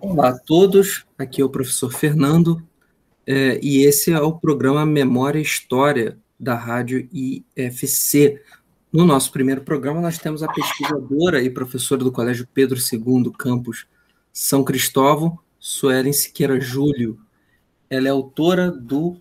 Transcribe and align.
Olá 0.00 0.28
a 0.28 0.38
todos, 0.38 1.06
aqui 1.16 1.40
é 1.40 1.44
o 1.44 1.48
professor 1.48 1.90
Fernando 1.90 2.62
é, 3.26 3.58
e 3.62 3.84
esse 3.84 4.12
é 4.12 4.20
o 4.20 4.32
programa 4.32 4.84
Memória 4.84 5.38
e 5.38 5.42
História 5.42 6.18
da 6.38 6.54
Rádio 6.54 7.08
IFC. 7.12 8.42
No 8.92 9.06
nosso 9.06 9.32
primeiro 9.32 9.62
programa, 9.62 9.98
nós 10.00 10.18
temos 10.18 10.42
a 10.42 10.52
pesquisadora 10.52 11.42
e 11.42 11.48
professora 11.48 12.04
do 12.04 12.12
Colégio 12.12 12.46
Pedro 12.52 12.78
II, 12.78 13.32
campus 13.38 13.86
São 14.32 14.62
Cristóvão, 14.62 15.38
Suelen 15.58 16.12
Siqueira 16.12 16.60
Júlio. 16.60 17.18
Ela 17.88 18.08
é 18.08 18.10
autora 18.10 18.70
do 18.70 19.16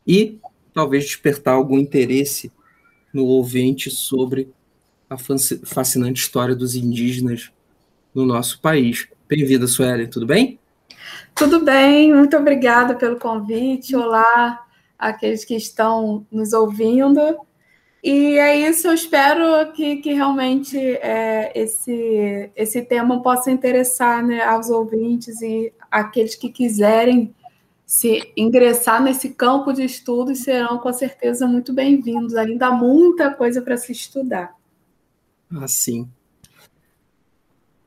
e 0.07 0.39
talvez 0.73 1.05
despertar 1.05 1.53
algum 1.53 1.77
interesse 1.77 2.51
no 3.13 3.25
ouvinte 3.25 3.91
sobre 3.91 4.49
a 5.07 5.17
fascinante 5.17 6.19
história 6.19 6.55
dos 6.55 6.75
indígenas 6.75 7.51
no 8.13 8.25
nosso 8.25 8.59
país. 8.59 9.07
Bem-vinda, 9.29 9.67
Suelen, 9.67 10.07
tudo 10.07 10.25
bem? 10.25 10.59
Tudo 11.35 11.63
bem, 11.63 12.13
muito 12.13 12.35
obrigada 12.35 12.95
pelo 12.95 13.19
convite. 13.19 13.95
Olá, 13.95 14.65
aqueles 14.97 15.45
que 15.45 15.55
estão 15.55 16.25
nos 16.31 16.53
ouvindo. 16.53 17.19
E 18.03 18.37
é 18.37 18.69
isso, 18.69 18.87
eu 18.87 18.93
espero 18.93 19.71
que, 19.73 19.97
que 19.97 20.13
realmente 20.13 20.77
é, 20.77 21.51
esse, 21.55 22.49
esse 22.55 22.81
tema 22.83 23.21
possa 23.21 23.51
interessar 23.51 24.25
né, 24.25 24.41
aos 24.43 24.69
ouvintes 24.69 25.41
e 25.41 25.73
aqueles 25.91 26.35
que 26.35 26.49
quiserem 26.49 27.35
se 27.85 28.31
ingressar 28.35 29.01
nesse 29.01 29.29
campo 29.29 29.71
de 29.71 29.83
estudos 29.83 30.39
serão 30.39 30.77
com 30.77 30.91
certeza 30.91 31.47
muito 31.47 31.73
bem-vindos. 31.73 32.35
Ainda 32.35 32.67
há 32.67 32.71
muita 32.71 33.33
coisa 33.33 33.61
para 33.61 33.77
se 33.77 33.91
estudar. 33.91 34.53
Ah, 35.49 35.67
sim. 35.67 36.07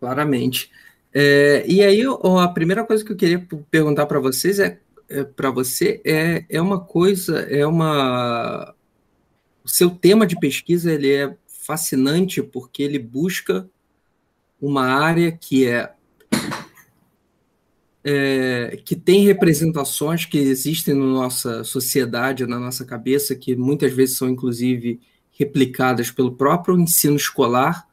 Claramente. 0.00 0.70
É, 1.12 1.64
e 1.66 1.82
aí, 1.82 2.02
a 2.04 2.48
primeira 2.48 2.84
coisa 2.84 3.04
que 3.04 3.12
eu 3.12 3.16
queria 3.16 3.46
perguntar 3.70 4.06
para 4.06 4.20
vocês 4.20 4.58
é, 4.60 4.78
é 5.08 5.24
para 5.24 5.50
você 5.50 6.00
é, 6.04 6.44
é 6.48 6.62
uma 6.62 6.80
coisa, 6.80 7.40
é 7.40 7.66
uma 7.66 8.74
o 9.64 9.68
seu 9.68 9.90
tema 9.90 10.26
de 10.26 10.38
pesquisa 10.38 10.92
ele 10.92 11.12
é 11.12 11.36
fascinante 11.46 12.42
porque 12.42 12.82
ele 12.82 12.98
busca 12.98 13.68
uma 14.60 14.86
área 14.86 15.32
que 15.32 15.66
é, 15.66 15.92
é, 18.04 18.80
que 18.84 18.94
tem 18.96 19.26
representações 19.26 20.24
que 20.24 20.38
existem 20.38 20.94
na 20.94 21.04
nossa 21.04 21.64
sociedade, 21.64 22.46
na 22.46 22.58
nossa 22.58 22.84
cabeça, 22.84 23.34
que 23.34 23.56
muitas 23.56 23.92
vezes 23.92 24.16
são 24.16 24.28
inclusive 24.28 25.00
replicadas 25.32 26.10
pelo 26.10 26.34
próprio 26.36 26.78
ensino 26.78 27.16
escolar, 27.16 27.88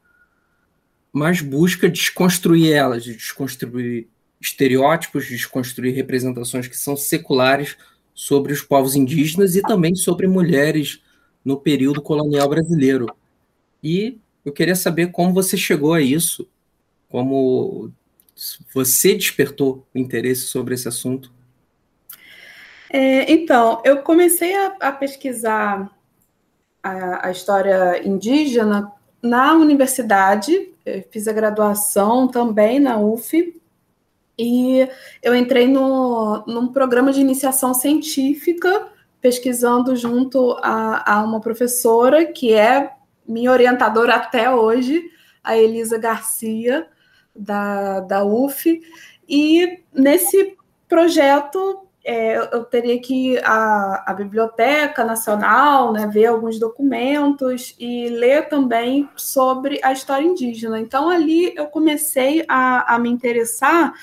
mas 1.18 1.42
busca 1.42 1.90
desconstruir 1.90 2.72
elas, 2.72 3.04
desconstruir 3.04 4.08
estereótipos, 4.40 5.28
desconstruir 5.28 5.96
representações 5.96 6.68
que 6.68 6.78
são 6.78 6.96
seculares 6.96 7.76
sobre 8.14 8.54
os 8.54 8.62
povos 8.62 8.96
indígenas 8.96 9.56
e 9.56 9.62
também 9.62 9.96
sobre 9.96 10.28
mulheres 10.28 11.02
no 11.44 11.58
período 11.58 12.02
colonial 12.02 12.48
brasileiro. 12.48 13.08
E 13.84 14.20
eu 14.46 14.52
queria 14.52 14.76
saber 14.76 15.12
como 15.12 15.34
você 15.34 15.58
chegou 15.58 15.94
a 15.94 16.02
isso, 16.02 16.48
como 17.10 17.92
você 18.74 19.16
despertou 19.16 19.88
o 19.94 19.98
interesse 19.98 20.44
sobre 20.44 20.76
esse 20.76 20.88
assunto. 20.88 21.32
É, 22.92 23.32
então, 23.32 23.82
eu 23.84 24.04
comecei 24.04 24.56
a, 24.56 24.76
a 24.80 24.92
pesquisar 24.92 25.92
a, 26.82 27.28
a, 27.28 27.32
história 27.32 28.08
indígena 28.08 28.92
na 29.22 29.54
universidade, 29.54 30.74
fiz 31.12 31.28
a 31.28 31.34
graduação 31.34 32.28
também 32.28 32.80
na 32.80 32.98
UF, 32.98 33.62
e 34.38 34.88
eu 35.24 35.36
entrei 35.36 35.68
no, 35.68 36.44
num 36.46 36.68
programa 36.68 37.12
de 37.12 37.20
iniciação 37.20 37.74
científica 37.74 38.88
pesquisando 39.20 39.96
junto 39.96 40.52
a, 40.62 41.16
a 41.16 41.24
uma 41.24 41.42
professora 41.42 42.26
que 42.26 42.54
é 42.54 42.92
minha 43.28 43.52
orientadora 43.52 44.16
até 44.16 44.54
hoje, 44.54 45.04
a 45.44 45.58
Elisa 45.58 45.98
Garcia, 45.98 46.88
da, 47.36 48.00
da 48.02 48.24
UF, 48.24 48.82
e 49.28 49.80
nesse 49.94 50.56
projeto 50.88 51.87
é, 52.08 52.38
eu 52.38 52.64
teria 52.64 52.98
que 53.02 53.34
ir 53.34 53.46
à, 53.46 54.06
à 54.08 54.14
Biblioteca 54.14 55.04
Nacional, 55.04 55.92
né, 55.92 56.08
ver 56.08 56.28
alguns 56.28 56.58
documentos 56.58 57.76
e 57.78 58.08
ler 58.08 58.48
também 58.48 59.10
sobre 59.14 59.82
a 59.84 59.92
história 59.92 60.26
indígena. 60.26 60.80
Então, 60.80 61.10
ali 61.10 61.54
eu 61.54 61.68
comecei 61.68 62.46
a, 62.48 62.96
a 62.96 62.98
me 62.98 63.10
interessar 63.10 63.94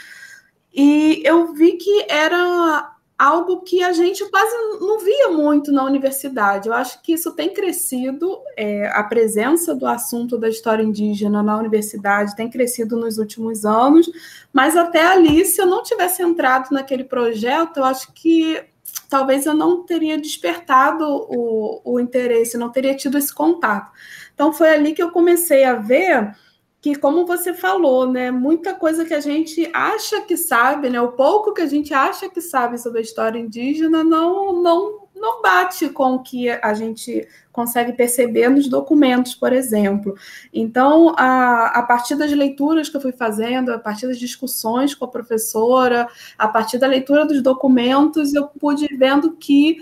e 0.71 1.23
eu 1.25 1.55
vi 1.55 1.79
que 1.79 2.05
era 2.07 2.94
algo 3.19 3.63
que 3.63 3.83
a 3.83 3.93
gente 3.93 4.29
quase 4.29 4.55
não 4.81 4.99
via 4.99 5.31
muito 5.31 5.71
na 5.71 5.85
universidade. 5.85 6.69
Eu 6.69 6.75
acho 6.75 7.01
que 7.01 7.13
isso 7.13 7.33
tem 7.33 7.53
crescido, 7.53 8.39
é, 8.57 8.89
a 8.89 9.05
presença 9.05 9.75
do 9.75 9.87
assunto 9.87 10.37
da 10.37 10.49
história 10.49 10.83
indígena 10.83 11.43
na 11.43 11.57
universidade 11.57 12.35
tem 12.35 12.51
crescido 12.51 12.97
nos 12.97 13.19
últimos 13.19 13.65
anos, 13.65 14.11
mas 14.53 14.77
até 14.77 15.07
ali, 15.07 15.45
se 15.45 15.61
eu 15.61 15.67
não 15.67 15.83
tivesse 15.83 16.23
entrado 16.23 16.71
naquele 16.73 17.05
projeto, 17.05 17.79
eu 17.79 17.85
acho 17.85 18.13
que 18.13 18.63
talvez 19.09 19.47
eu 19.47 19.55
não 19.55 19.85
teria 19.85 20.19
despertado 20.19 21.05
o, 21.07 21.81
o 21.85 22.01
interesse, 22.01 22.59
não 22.59 22.71
teria 22.71 22.97
tido 22.97 23.17
esse 23.17 23.33
contato. 23.33 23.93
Então, 24.35 24.53
foi 24.53 24.71
ali 24.71 24.93
que 24.93 25.03
eu 25.03 25.13
comecei 25.13 25.65
a 25.65 25.75
ver 25.75 26.35
que, 26.85 26.95
como 26.95 27.25
você 27.25 27.55
falou, 27.55 28.07
né, 28.07 28.31
muita 28.31 28.75
coisa 28.75 29.07
que 29.07 29.15
a 29.15 29.21
gente 29.21 29.71
acha 29.73 30.21
que 30.21 30.37
sabe, 30.37 30.91
né, 30.91 31.01
o 31.01 31.13
pouco 31.13 31.55
que 31.55 31.63
a 31.63 31.67
gente 31.67 31.95
acha 31.95 32.29
que 32.29 32.43
sabe 32.43 32.77
sobre 32.77 32.99
a 32.99 33.03
história 33.03 33.39
indígena 33.39 34.05
não, 34.05 34.53
não, 34.63 35.07
não 35.17 35.41
bate 35.41 35.89
com 35.89 36.17
o 36.17 36.23
que 36.23 36.51
a 36.51 36.75
gente 36.75 37.27
consegue 37.51 37.95
perceber 37.95 38.51
nos 38.51 38.69
documentos, 38.69 39.35
por 39.35 39.51
exemplo. 39.51 40.15
Então, 40.53 41.15
a, 41.17 41.69
a 41.69 41.83
partir 41.85 42.17
das 42.17 42.31
leituras 42.31 42.91
que 42.91 42.99
eu 42.99 43.01
fui 43.01 43.13
fazendo, 43.13 43.73
a 43.73 43.79
partir 43.79 44.07
das 44.07 44.19
discussões 44.19 44.95
com 44.95 45.07
a 45.07 45.11
professora, 45.11 46.07
a 46.37 46.49
partir 46.49 46.77
da 46.77 46.87
leitura 46.87 47.25
dos 47.25 47.41
documentos, 47.41 48.35
eu 48.35 48.47
pude 48.47 48.95
vendo 48.95 49.33
que 49.37 49.79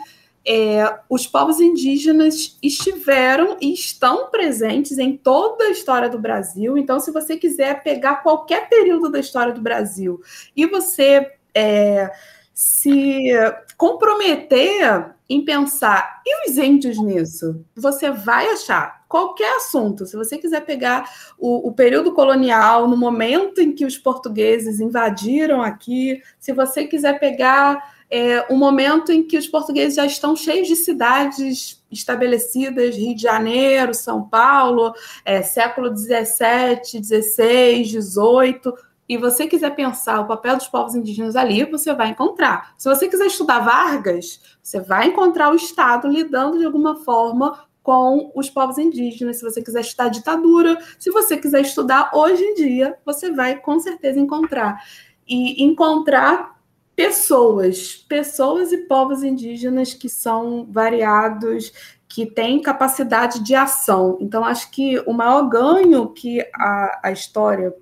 é, 0.47 0.99
os 1.09 1.27
povos 1.27 1.61
indígenas 1.61 2.59
estiveram 2.63 3.57
e 3.61 3.73
estão 3.73 4.31
presentes 4.31 4.99
em 4.99 5.17
toda 5.17 5.65
a 5.65 5.71
história 5.71 6.09
do 6.09 6.19
Brasil. 6.19 6.77
Então, 6.77 6.99
se 6.99 7.11
você 7.11 7.37
quiser 7.37 7.83
pegar 7.83 8.17
qualquer 8.17 8.69
período 8.69 9.11
da 9.11 9.21
história 9.21 9.53
do 9.53 9.61
Brasil 9.61 10.21
e 10.57 10.67
você 10.67 11.33
é, 11.55 12.11
se 12.53 13.31
comprometer 13.77 15.15
em 15.29 15.45
pensar 15.45 16.21
e 16.27 16.51
os 16.51 16.59
índios 16.59 16.99
nisso, 16.99 17.65
você 17.75 18.11
vai 18.11 18.49
achar 18.51 19.03
qualquer 19.09 19.57
assunto. 19.57 20.07
Se 20.07 20.17
você 20.17 20.37
quiser 20.37 20.65
pegar 20.65 21.11
o, 21.39 21.69
o, 21.69 21.73
período 21.73 22.13
colonial, 22.13 22.89
no 22.89 22.97
momento 22.97 23.61
em 23.61 23.73
que 23.73 23.85
os 23.85 23.97
portugueses 23.97 24.81
invadiram 24.81 25.63
aqui, 25.63 26.23
se 26.39 26.53
você 26.53 26.87
quiser 26.87 27.19
pegar 27.19 27.83
é 28.15 28.47
um 28.53 28.59
momento 28.59 29.11
em 29.11 29.23
que 29.23 29.39
os 29.39 29.47
portugueses 29.47 29.95
já 29.95 30.05
estão 30.05 30.37
cheios 30.37 30.69
de 30.69 30.77
cidades 30.77 31.83
estabelecidas, 31.91 32.95
Rio 32.95 33.15
de 33.15 33.23
Janeiro, 33.23 33.95
São 33.95 34.29
Paulo, 34.29 34.93
é, 35.25 35.41
século 35.41 35.89
17, 35.89 37.01
16, 37.01 37.89
18, 37.89 38.75
e 39.09 39.17
você 39.17 39.47
quiser 39.47 39.75
pensar 39.75 40.21
o 40.21 40.27
papel 40.27 40.59
dos 40.59 40.69
povos 40.69 40.95
indígenas 40.95 41.37
ali, 41.37 41.65
você 41.65 41.95
vai 41.95 42.09
encontrar. 42.09 42.75
Se 42.77 42.87
você 42.87 43.09
quiser 43.09 43.27
estudar 43.27 43.61
Vargas, 43.61 44.43
você 44.63 44.79
vai 44.79 45.09
encontrar 45.09 45.51
o 45.51 45.57
Estado 45.57 46.07
lidando 46.07 46.59
de 46.59 46.67
alguma 46.67 46.97
forma 46.97 47.65
com 47.83 48.31
os 48.35 48.51
povos 48.51 48.77
indígenas. 48.77 49.39
Se 49.39 49.43
você 49.43 49.63
quiser 49.63 49.81
estudar 49.81 50.09
ditadura, 50.09 50.79
se 50.99 51.11
você 51.11 51.39
quiser 51.39 51.63
estudar 51.63 52.11
hoje 52.13 52.43
em 52.43 52.55
dia, 52.57 52.95
você 53.07 53.33
vai 53.33 53.59
com 53.59 53.81
certeza 53.81 54.21
encontrar. 54.21 54.83
E 55.27 55.65
encontrar 55.65 56.62
pessoas, 57.03 57.97
pessoas 58.09 58.71
e 58.71 58.79
povos 58.79 59.25
indígenas 59.25 59.93
que 59.93 60.09
são 60.09 60.65
variados, 60.71 61.73
que 62.09 62.27
têm 62.27 62.63
capacidade 62.63 63.43
de 63.43 63.57
ação. 63.57 64.19
Então, 64.21 64.45
acho 64.45 64.71
que 64.71 65.01
o 65.01 65.13
maior 65.13 65.49
ganho 65.49 66.11
que 66.11 66.41
a, 66.55 67.01
a 67.03 67.13
história 67.13 67.75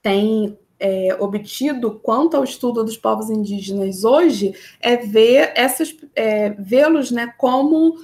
tem 0.00 0.56
é, 0.78 1.16
obtido 1.18 1.98
quanto 1.98 2.36
ao 2.36 2.44
estudo 2.44 2.84
dos 2.84 2.96
povos 2.96 3.30
indígenas 3.30 4.04
hoje 4.04 4.54
é 4.80 4.96
ver 4.96 5.52
essas 5.56 5.96
é, 6.14 6.50
vê-los 6.50 7.10
né, 7.10 7.32
como 7.36 7.96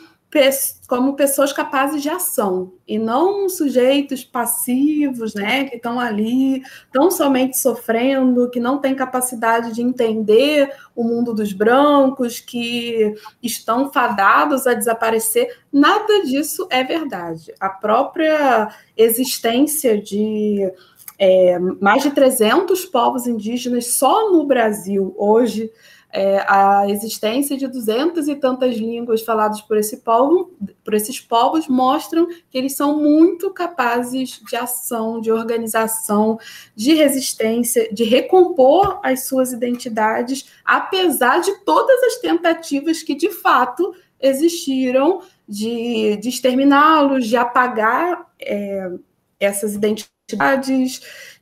como 0.86 1.16
pessoas 1.16 1.52
capazes 1.52 2.00
de 2.02 2.08
ação 2.08 2.72
e 2.86 2.98
não 2.98 3.48
sujeitos 3.48 4.22
passivos, 4.24 5.34
né, 5.34 5.64
que 5.64 5.76
estão 5.76 5.98
ali 5.98 6.62
tão 6.92 7.10
somente 7.10 7.58
sofrendo, 7.58 8.48
que 8.48 8.60
não 8.60 8.78
têm 8.78 8.94
capacidade 8.94 9.74
de 9.74 9.82
entender 9.82 10.72
o 10.94 11.02
mundo 11.02 11.34
dos 11.34 11.52
brancos, 11.52 12.38
que 12.38 13.14
estão 13.42 13.92
fadados 13.92 14.66
a 14.68 14.74
desaparecer. 14.74 15.58
Nada 15.72 16.22
disso 16.24 16.68
é 16.70 16.84
verdade. 16.84 17.52
A 17.58 17.68
própria 17.68 18.72
existência 18.96 20.00
de 20.00 20.72
é, 21.18 21.58
mais 21.58 22.02
de 22.02 22.12
300 22.12 22.86
povos 22.86 23.26
indígenas 23.26 23.88
só 23.88 24.32
no 24.32 24.46
Brasil 24.46 25.14
hoje 25.18 25.70
é, 26.12 26.44
a 26.48 26.88
existência 26.88 27.56
de 27.56 27.66
duzentas 27.66 28.28
e 28.28 28.34
tantas 28.34 28.76
línguas 28.76 29.22
faladas 29.22 29.60
por, 29.60 29.76
esse 29.76 29.98
povo, 29.98 30.52
por 30.84 30.94
esses 30.94 31.20
povos 31.20 31.68
mostram 31.68 32.26
que 32.50 32.58
eles 32.58 32.74
são 32.76 33.00
muito 33.00 33.50
capazes 33.50 34.40
de 34.48 34.56
ação, 34.56 35.20
de 35.20 35.30
organização, 35.30 36.38
de 36.74 36.94
resistência, 36.94 37.92
de 37.92 38.04
recompor 38.04 39.00
as 39.02 39.24
suas 39.24 39.52
identidades, 39.52 40.50
apesar 40.64 41.40
de 41.40 41.64
todas 41.64 42.02
as 42.04 42.16
tentativas 42.16 43.02
que 43.02 43.14
de 43.14 43.30
fato 43.30 43.94
existiram 44.20 45.22
de, 45.48 46.16
de 46.16 46.28
exterminá-los, 46.28 47.26
de 47.26 47.36
apagar 47.36 48.26
é, 48.40 48.90
essas 49.38 49.74
identidades 49.74 50.19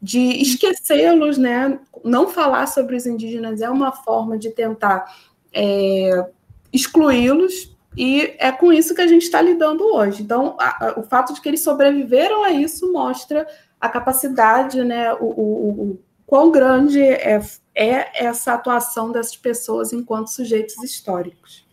de 0.00 0.40
esquecê-los, 0.40 1.38
né? 1.38 1.78
Não 2.04 2.28
falar 2.28 2.66
sobre 2.66 2.96
os 2.96 3.06
indígenas 3.06 3.60
é 3.60 3.68
uma 3.68 3.92
forma 3.92 4.38
de 4.38 4.50
tentar 4.50 5.12
é, 5.52 6.26
excluí-los, 6.72 7.76
e 7.96 8.34
é 8.38 8.52
com 8.52 8.72
isso 8.72 8.94
que 8.94 9.00
a 9.00 9.06
gente 9.06 9.22
está 9.22 9.42
lidando 9.42 9.82
hoje. 9.84 10.22
Então, 10.22 10.56
a, 10.60 10.86
a, 10.86 11.00
o 11.00 11.02
fato 11.02 11.34
de 11.34 11.40
que 11.40 11.48
eles 11.48 11.62
sobreviveram 11.62 12.44
a 12.44 12.50
isso 12.50 12.92
mostra 12.92 13.46
a 13.80 13.88
capacidade, 13.88 14.84
né? 14.84 15.12
O, 15.14 15.24
o, 15.24 15.82
o 15.82 16.00
quão 16.24 16.52
grande 16.52 17.02
é, 17.02 17.40
é 17.74 18.24
essa 18.24 18.52
atuação 18.52 19.10
dessas 19.10 19.36
pessoas 19.36 19.92
enquanto 19.92 20.28
sujeitos 20.28 20.76
históricos. 20.82 21.66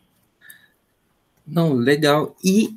Não, 1.46 1.74
legal. 1.74 2.36
E 2.44 2.76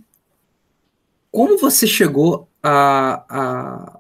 como 1.30 1.56
você 1.56 1.86
chegou 1.86 2.48
a, 2.62 3.24
a, 3.28 3.97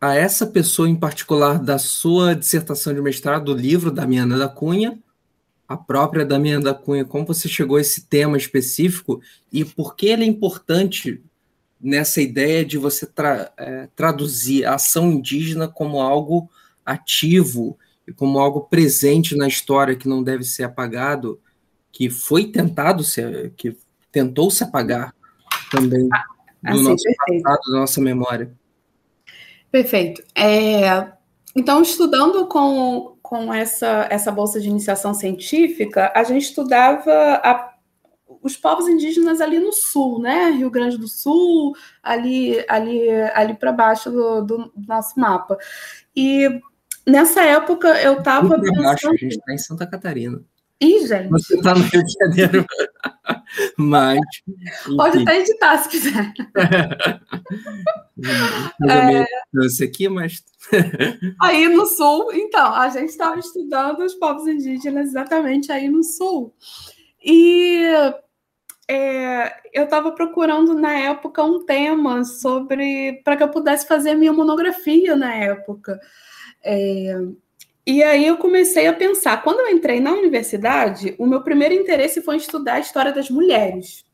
a 0.00 0.14
essa 0.14 0.46
pessoa 0.46 0.88
em 0.88 0.94
particular 0.94 1.58
da 1.58 1.78
sua 1.78 2.34
dissertação 2.34 2.94
de 2.94 3.00
mestrado, 3.00 3.46
do 3.46 3.60
livro 3.60 3.90
Damiana 3.90 4.38
da 4.38 4.48
Cunha, 4.48 4.98
a 5.66 5.76
própria 5.76 6.24
Damiana 6.24 6.64
da 6.64 6.74
Cunha, 6.74 7.04
como 7.04 7.26
você 7.26 7.48
chegou 7.48 7.76
a 7.76 7.80
esse 7.80 8.06
tema 8.06 8.36
específico 8.36 9.20
e 9.52 9.64
por 9.64 9.96
que 9.96 10.06
ele 10.06 10.24
é 10.24 10.26
importante 10.26 11.22
nessa 11.80 12.20
ideia 12.20 12.64
de 12.64 12.78
você 12.78 13.06
tra 13.06 13.52
é, 13.56 13.88
traduzir 13.94 14.64
a 14.64 14.74
ação 14.74 15.12
indígena 15.12 15.68
como 15.68 16.00
algo 16.00 16.48
ativo 16.84 17.78
e 18.06 18.12
como 18.12 18.38
algo 18.38 18.62
presente 18.62 19.36
na 19.36 19.46
história 19.46 19.94
que 19.94 20.08
não 20.08 20.22
deve 20.22 20.42
ser 20.42 20.64
apagado, 20.64 21.38
que 21.92 22.08
foi 22.08 22.46
tentado 22.46 23.04
ser, 23.04 23.52
que 23.56 23.76
tentou 24.10 24.50
se 24.50 24.64
apagar 24.64 25.14
também 25.70 26.08
ah, 26.64 26.72
do 26.72 26.82
nosso 26.82 27.04
passado, 27.26 27.60
da 27.70 27.78
nossa 27.78 28.00
memória. 28.00 28.57
Perfeito. 29.70 30.22
É, 30.34 31.12
então, 31.54 31.82
estudando 31.82 32.46
com, 32.46 33.16
com 33.22 33.52
essa, 33.52 34.06
essa 34.10 34.30
bolsa 34.30 34.60
de 34.60 34.68
iniciação 34.68 35.12
científica, 35.12 36.12
a 36.14 36.22
gente 36.22 36.42
estudava 36.42 37.40
a, 37.42 37.72
os 38.42 38.56
povos 38.56 38.88
indígenas 38.88 39.40
ali 39.40 39.58
no 39.58 39.72
sul, 39.72 40.20
né? 40.20 40.50
Rio 40.50 40.70
Grande 40.70 40.96
do 40.96 41.08
Sul, 41.08 41.74
ali, 42.02 42.64
ali, 42.68 43.10
ali 43.34 43.54
para 43.54 43.72
baixo 43.72 44.10
do, 44.10 44.42
do, 44.42 44.72
nosso 44.86 45.18
mapa. 45.18 45.56
E 46.14 46.48
nessa 47.06 47.42
época 47.42 47.88
eu 48.00 48.18
estava 48.18 48.60
pensando... 48.60 48.82
Baixo, 48.82 49.08
a 49.08 49.16
gente 49.16 49.36
está 49.36 49.52
em 49.52 49.58
Santa 49.58 49.86
Catarina. 49.86 50.40
Ih, 50.80 51.06
gente. 51.06 51.28
Você 51.30 51.56
está 51.56 51.74
no 51.74 51.82
Rio 51.82 52.04
de 52.04 52.12
Janeiro. 52.12 52.66
Mas. 53.76 54.20
Pode 54.96 55.22
até 55.22 55.40
editar 55.40 55.78
se 55.78 55.88
quiser. 55.88 56.32
é... 58.88 59.24
aqui, 59.84 60.08
mas. 60.08 60.44
aí 61.40 61.68
no 61.68 61.86
sul, 61.86 62.32
então, 62.32 62.74
a 62.74 62.88
gente 62.88 63.10
estava 63.10 63.38
estudando 63.38 64.00
os 64.00 64.14
povos 64.14 64.46
indígenas 64.46 65.08
exatamente 65.08 65.72
aí 65.72 65.88
no 65.88 66.02
sul. 66.02 66.54
E 67.24 67.84
é, 68.88 69.54
eu 69.72 69.84
estava 69.84 70.12
procurando 70.12 70.74
na 70.74 70.92
época 70.92 71.42
um 71.42 71.64
tema 71.64 72.24
sobre. 72.24 73.20
para 73.24 73.36
que 73.36 73.42
eu 73.42 73.50
pudesse 73.50 73.86
fazer 73.86 74.14
minha 74.14 74.32
monografia 74.32 75.16
na 75.16 75.34
época. 75.34 75.98
É, 76.64 77.14
e 77.88 78.02
aí 78.02 78.26
eu 78.26 78.36
comecei 78.36 78.86
a 78.86 78.92
pensar. 78.92 79.42
Quando 79.42 79.60
eu 79.60 79.68
entrei 79.70 79.98
na 79.98 80.12
universidade, 80.12 81.16
o 81.18 81.26
meu 81.26 81.40
primeiro 81.40 81.72
interesse 81.72 82.20
foi 82.20 82.36
estudar 82.36 82.74
a 82.74 82.80
história 82.80 83.14
das 83.14 83.30
mulheres. 83.30 84.04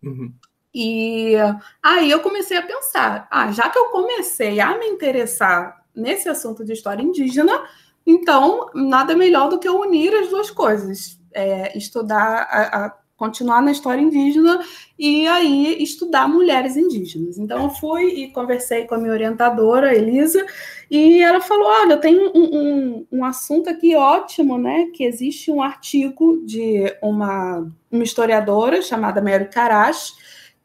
Uhum. 0.00 0.32
E 0.72 1.34
aí 1.82 2.12
eu 2.12 2.20
comecei 2.20 2.56
a 2.56 2.62
pensar: 2.62 3.26
ah, 3.28 3.50
já 3.50 3.68
que 3.68 3.76
eu 3.76 3.86
comecei 3.86 4.60
a 4.60 4.78
me 4.78 4.86
interessar 4.86 5.84
nesse 5.92 6.28
assunto 6.28 6.64
de 6.64 6.74
história 6.74 7.02
indígena, 7.02 7.60
então 8.06 8.70
nada 8.72 9.16
melhor 9.16 9.48
do 9.48 9.58
que 9.58 9.68
unir 9.68 10.14
as 10.14 10.28
duas 10.28 10.48
coisas. 10.52 11.18
É, 11.32 11.76
estudar 11.76 12.46
a, 12.48 12.86
a 12.86 12.96
continuar 13.16 13.62
na 13.62 13.70
história 13.70 14.00
indígena 14.00 14.60
e 14.98 15.26
aí 15.26 15.82
estudar 15.82 16.28
mulheres 16.28 16.76
indígenas. 16.76 17.38
Então 17.38 17.64
eu 17.64 17.70
fui 17.70 18.08
e 18.08 18.32
conversei 18.32 18.84
com 18.86 18.94
a 18.94 18.98
minha 18.98 19.12
orientadora, 19.12 19.94
Elisa, 19.94 20.44
e 20.90 21.20
ela 21.22 21.40
falou: 21.40 21.66
olha, 21.66 21.96
tem 21.96 22.18
um, 22.18 22.30
um, 22.34 23.06
um 23.12 23.24
assunto 23.24 23.70
aqui 23.70 23.94
ótimo, 23.94 24.58
né? 24.58 24.86
Que 24.92 25.04
existe 25.04 25.50
um 25.50 25.62
artigo 25.62 26.42
de 26.44 26.96
uma, 27.02 27.70
uma 27.90 28.04
historiadora 28.04 28.82
chamada 28.82 29.22
Mary 29.22 29.48
Karash, 29.48 30.14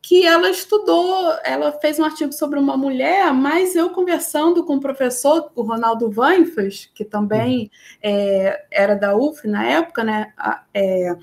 que 0.01 0.25
ela 0.25 0.50
estudou, 0.50 1.34
ela 1.44 1.72
fez 1.74 2.00
um 2.00 2.04
artigo 2.04 2.34
sobre 2.34 2.57
uma 2.57 2.75
mulher, 2.75 3.31
mas 3.34 3.75
eu 3.75 3.92
conversando 3.92 4.66
com 4.66 4.78
o 4.78 4.80
professor, 4.80 5.51
o 5.56 5.62
Ronaldo 5.62 6.10
Vanfas, 6.10 6.90
que 6.96 7.06
também 7.06 7.69
é, 8.01 8.66
era 8.72 8.96
da 8.96 9.16
UF 9.16 9.48
na 9.48 9.66
época, 9.66 10.04
né? 10.04 10.34
É, 10.74 11.15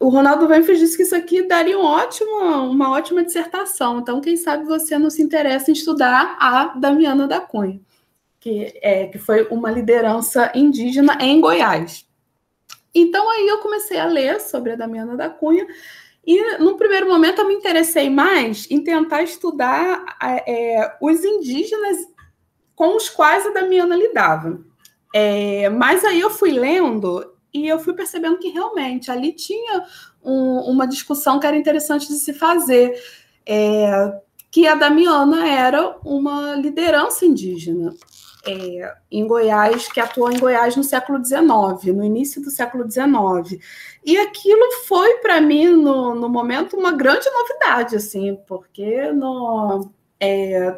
o 0.00 0.08
Ronaldo 0.08 0.46
Venfes 0.46 0.78
disse 0.78 0.96
que 0.96 1.02
isso 1.02 1.16
aqui 1.16 1.42
daria 1.42 1.78
um 1.78 1.84
ótimo, 1.84 2.30
uma 2.70 2.90
ótima 2.90 3.24
dissertação. 3.24 3.98
Então, 3.98 4.20
quem 4.20 4.36
sabe 4.36 4.64
você 4.64 4.96
não 4.96 5.10
se 5.10 5.22
interessa 5.22 5.70
em 5.70 5.74
estudar 5.74 6.36
a 6.38 6.68
Damiana 6.78 7.26
da 7.26 7.40
Cunha, 7.40 7.80
que, 8.38 8.78
é, 8.80 9.06
que 9.06 9.18
foi 9.18 9.48
uma 9.48 9.70
liderança 9.70 10.52
indígena 10.54 11.18
em 11.20 11.40
Goiás. 11.40 12.06
Então, 12.94 13.28
aí 13.28 13.46
eu 13.48 13.58
comecei 13.58 13.98
a 13.98 14.06
ler 14.06 14.40
sobre 14.40 14.72
a 14.72 14.76
Damiana 14.76 15.16
da 15.16 15.28
Cunha, 15.28 15.66
e 16.24 16.58
no 16.58 16.76
primeiro 16.76 17.08
momento 17.08 17.40
eu 17.40 17.48
me 17.48 17.54
interessei 17.54 18.08
mais 18.08 18.70
em 18.70 18.84
tentar 18.84 19.22
estudar 19.22 20.04
é, 20.46 20.96
os 21.00 21.24
indígenas 21.24 21.96
com 22.76 22.96
os 22.96 23.08
quais 23.08 23.46
a 23.46 23.50
Damiana 23.50 23.96
lidava. 23.96 24.60
É, 25.12 25.68
mas 25.70 26.04
aí 26.04 26.20
eu 26.20 26.30
fui 26.30 26.52
lendo 26.52 27.32
e 27.52 27.66
eu 27.66 27.78
fui 27.78 27.94
percebendo 27.94 28.38
que 28.38 28.48
realmente 28.48 29.10
ali 29.10 29.32
tinha 29.32 29.84
um, 30.22 30.60
uma 30.70 30.86
discussão 30.86 31.40
que 31.40 31.46
era 31.46 31.56
interessante 31.56 32.08
de 32.08 32.14
se 32.14 32.32
fazer, 32.32 33.00
é, 33.46 34.20
que 34.50 34.66
a 34.66 34.74
Damiana 34.74 35.48
era 35.48 35.96
uma 36.04 36.54
liderança 36.56 37.24
indígena 37.24 37.94
é, 38.46 38.94
em 39.10 39.26
Goiás, 39.26 39.88
que 39.88 40.00
atuou 40.00 40.32
em 40.32 40.38
Goiás 40.38 40.76
no 40.76 40.84
século 40.84 41.24
XIX, 41.24 41.94
no 41.94 42.04
início 42.04 42.42
do 42.42 42.50
século 42.50 42.90
XIX. 42.90 43.62
E 44.04 44.16
aquilo 44.16 44.72
foi, 44.86 45.18
para 45.18 45.40
mim, 45.40 45.68
no, 45.68 46.14
no 46.14 46.28
momento, 46.28 46.76
uma 46.76 46.92
grande 46.92 47.28
novidade, 47.30 47.96
assim, 47.96 48.38
porque 48.46 49.10
no, 49.12 49.90
é, 50.20 50.76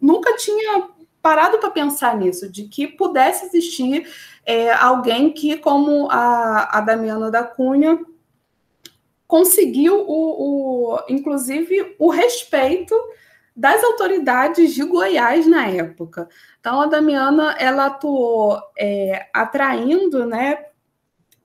nunca 0.00 0.34
tinha 0.36 0.88
parado 1.20 1.58
para 1.58 1.70
pensar 1.70 2.16
nisso, 2.16 2.50
de 2.50 2.64
que 2.64 2.86
pudesse 2.86 3.46
existir 3.46 4.08
é, 4.48 4.72
alguém 4.72 5.30
que, 5.30 5.58
como 5.58 6.08
a, 6.10 6.78
a 6.78 6.80
Damiana 6.80 7.30
da 7.30 7.44
Cunha, 7.44 8.02
conseguiu, 9.26 10.06
o, 10.08 10.94
o, 10.94 10.98
inclusive, 11.06 11.94
o 11.98 12.08
respeito 12.08 12.94
das 13.54 13.84
autoridades 13.84 14.72
de 14.74 14.82
Goiás 14.84 15.46
na 15.46 15.66
época. 15.66 16.30
Então, 16.58 16.80
a 16.80 16.86
Damiana 16.86 17.56
ela 17.58 17.86
atuou 17.86 18.58
é, 18.78 19.28
atraindo 19.34 20.24
né, 20.24 20.64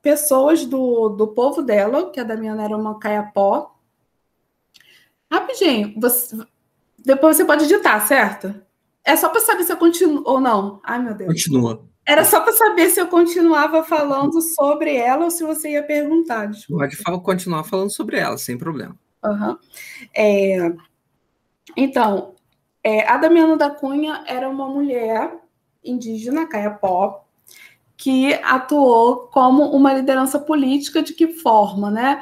pessoas 0.02 0.66
do, 0.66 1.10
do 1.10 1.28
povo 1.28 1.62
dela, 1.62 2.10
que 2.10 2.22
a 2.22 2.24
Damiana 2.24 2.64
era 2.64 2.78
uma 2.78 2.98
caiapó. 3.00 3.76
Rapidinho, 5.30 5.94
você, 6.00 6.38
depois 6.98 7.36
você 7.36 7.44
pode 7.44 7.66
editar, 7.66 8.00
certo? 8.08 8.56
É 9.04 9.14
só 9.18 9.28
para 9.28 9.42
saber 9.42 9.66
se 9.66 9.74
eu 9.74 9.78
continuo 9.78 10.24
ou 10.26 10.40
não. 10.40 10.80
Ai, 10.86 11.00
meu 11.00 11.14
Deus. 11.14 11.28
Continua. 11.28 11.92
Era 12.06 12.26
só 12.26 12.42
para 12.42 12.52
saber 12.54 12.90
se 12.90 13.00
eu 13.00 13.08
continuava 13.08 13.84
falando 13.84 14.42
sobre 14.42 14.96
ela 14.96 15.26
ou 15.26 15.32
se 15.32 15.44
você 15.44 15.72
ia 15.72 15.84
perguntar. 15.84 16.48
Desculpa. 16.48 16.90
Pode 17.06 17.22
continuar 17.24 17.64
falando 17.64 17.92
sobre 17.92 18.18
ela, 18.18 18.38
sem 18.38 18.58
problema. 18.58 18.98
Uhum. 19.24 19.58
É, 20.14 20.74
então, 21.78 22.36
é, 22.84 23.08
a 23.08 23.18
Damiana 23.18 23.56
da 23.56 23.70
Cunha 23.70 24.24
era 24.28 24.50
uma 24.50 24.68
mulher 24.68 25.34
indígena, 25.84 26.46
caiapó, 26.46 27.26
que 27.96 28.34
atuou 28.44 29.28
como 29.28 29.72
uma 29.72 29.94
liderança 29.94 30.38
política 30.38 31.02
de 31.02 31.14
que 31.14 31.28
forma, 31.28 31.90
né? 31.90 32.22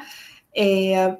É, 0.54 1.16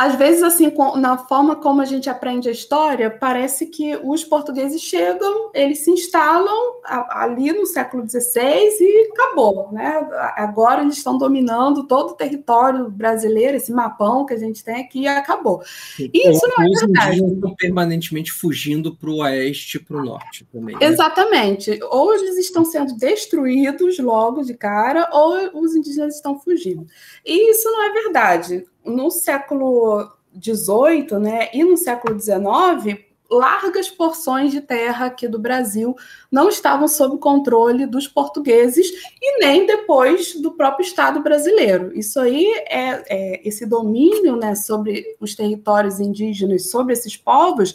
às 0.00 0.14
vezes, 0.14 0.42
assim, 0.42 0.72
na 0.96 1.18
forma 1.18 1.56
como 1.56 1.82
a 1.82 1.84
gente 1.84 2.08
aprende 2.08 2.48
a 2.48 2.52
história, 2.52 3.10
parece 3.10 3.66
que 3.66 3.94
os 4.02 4.24
portugueses 4.24 4.80
chegam, 4.80 5.50
eles 5.52 5.80
se 5.80 5.90
instalam 5.90 6.80
ali 7.10 7.52
no 7.52 7.66
século 7.66 8.08
XVI 8.08 8.32
e 8.32 9.10
acabou, 9.12 9.68
né? 9.70 10.00
Agora 10.36 10.80
eles 10.80 10.96
estão 10.96 11.18
dominando 11.18 11.86
todo 11.86 12.12
o 12.12 12.14
território 12.14 12.90
brasileiro, 12.90 13.58
esse 13.58 13.70
mapão 13.70 14.24
que 14.24 14.32
a 14.32 14.38
gente 14.38 14.64
tem 14.64 14.76
aqui, 14.76 15.06
acabou. 15.06 15.62
E 15.98 16.30
isso 16.30 16.48
não 16.48 16.64
é 16.64 16.68
verdade. 16.70 17.22
estão 17.22 17.54
permanentemente 17.54 18.32
fugindo 18.32 18.96
para 18.96 19.10
o 19.10 19.18
oeste 19.18 19.76
e 19.76 19.80
para 19.80 19.98
o 19.98 20.02
norte 20.02 20.46
também. 20.50 20.76
Né? 20.76 20.86
Exatamente. 20.86 21.78
Ou 21.90 22.14
eles 22.14 22.38
estão 22.38 22.64
sendo 22.64 22.96
destruídos 22.96 23.98
logo 23.98 24.44
de 24.44 24.54
cara, 24.54 25.10
ou 25.12 25.60
os 25.62 25.74
indígenas 25.74 26.14
estão 26.16 26.38
fugindo. 26.38 26.86
E 27.22 27.50
isso 27.50 27.70
não 27.70 27.82
é 27.84 27.92
verdade 27.92 28.64
no 28.84 29.10
século 29.10 30.10
XVIII 30.34 31.18
né, 31.18 31.50
e 31.52 31.64
no 31.64 31.76
século 31.76 32.18
XIX, 32.18 33.00
largas 33.30 33.88
porções 33.88 34.50
de 34.50 34.60
terra 34.60 35.06
aqui 35.06 35.28
do 35.28 35.38
Brasil 35.38 35.94
não 36.30 36.48
estavam 36.48 36.88
sob 36.88 37.16
controle 37.18 37.86
dos 37.86 38.08
portugueses 38.08 38.88
e 39.22 39.38
nem 39.38 39.66
depois 39.66 40.34
do 40.40 40.52
próprio 40.52 40.84
Estado 40.84 41.22
brasileiro. 41.22 41.96
Isso 41.96 42.18
aí 42.18 42.44
é, 42.68 43.04
é 43.08 43.48
esse 43.48 43.64
domínio 43.64 44.36
né, 44.36 44.54
sobre 44.54 45.16
os 45.20 45.34
territórios 45.34 46.00
indígenas, 46.00 46.70
sobre 46.70 46.92
esses 46.92 47.16
povos, 47.16 47.74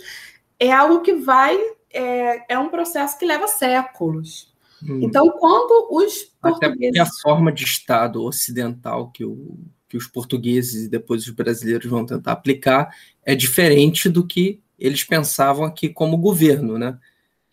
é 0.60 0.72
algo 0.72 1.02
que 1.02 1.14
vai 1.14 1.58
é, 1.92 2.54
é 2.54 2.60
um 2.60 2.70
processo 2.70 3.18
que 3.18 3.26
leva 3.26 3.48
séculos. 3.48 4.54
Hum. 4.84 5.00
Então, 5.02 5.30
quando 5.40 5.88
os 5.90 6.24
portugueses. 6.42 7.00
Até 7.00 7.10
a 7.10 7.22
forma 7.22 7.52
de 7.52 7.64
Estado 7.64 8.22
ocidental 8.24 9.10
que 9.12 9.24
o 9.24 9.58
que 9.96 9.98
os 9.98 10.08
portugueses 10.08 10.86
e 10.86 10.90
depois 10.90 11.24
os 11.25 11.30
brasileiros 11.30 11.90
vão 11.90 12.06
tentar 12.06 12.34
aplicar 12.34 12.94
é 13.24 13.34
diferente 13.34 14.10
do 14.10 14.28
que 14.28 14.60
eles 14.78 15.06
pensavam 15.06 15.64
aqui 15.64 15.88
como 15.88 16.18
governo, 16.18 16.78
né? 16.78 16.98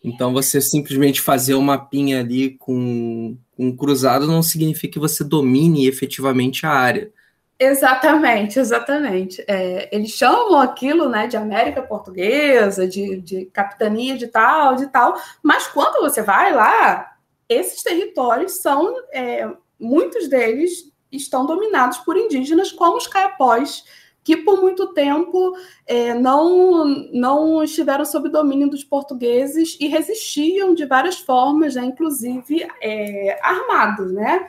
Então, 0.03 0.33
você 0.33 0.59
simplesmente 0.59 1.21
fazer 1.21 1.53
uma 1.53 1.77
pinha 1.77 2.19
ali 2.19 2.57
com, 2.59 3.37
com 3.55 3.67
um 3.67 3.75
cruzado 3.75 4.27
não 4.27 4.43
significa 4.43 4.91
que 4.93 4.99
você 4.99 5.23
domine 5.23 5.87
efetivamente 5.87 6.65
a 6.65 6.71
área. 6.71 7.09
Exatamente, 7.57 8.59
exatamente. 8.59 9.41
É, 9.47 9.87
eles 9.95 10.11
chamam 10.11 10.59
aquilo 10.59 11.07
né, 11.07 11.27
de 11.27 11.37
América 11.37 11.81
Portuguesa, 11.81 12.85
de, 12.85 13.21
de 13.21 13.45
capitania 13.45 14.17
de 14.17 14.27
tal, 14.27 14.75
de 14.75 14.87
tal, 14.87 15.15
mas 15.41 15.67
quando 15.67 16.01
você 16.01 16.21
vai 16.21 16.53
lá, 16.53 17.15
esses 17.47 17.81
territórios 17.81 18.57
são, 18.57 18.93
é, 19.13 19.49
muitos 19.79 20.27
deles, 20.27 20.92
estão 21.13 21.45
dominados 21.45 21.99
por 21.99 22.17
indígenas, 22.17 22.71
como 22.71 22.97
os 22.97 23.07
caiapós, 23.07 23.83
que 24.23 24.37
por 24.37 24.61
muito 24.61 24.87
tempo 24.93 25.55
é, 25.85 26.13
não, 26.13 26.85
não 27.11 27.63
estiveram 27.63 28.05
sob 28.05 28.29
domínio 28.29 28.69
dos 28.69 28.83
portugueses 28.83 29.77
e 29.79 29.87
resistiam 29.87 30.73
de 30.73 30.85
várias 30.85 31.19
formas, 31.19 31.75
né, 31.75 31.83
inclusive 31.83 32.65
é, 32.81 33.37
armados, 33.41 34.13
né? 34.13 34.47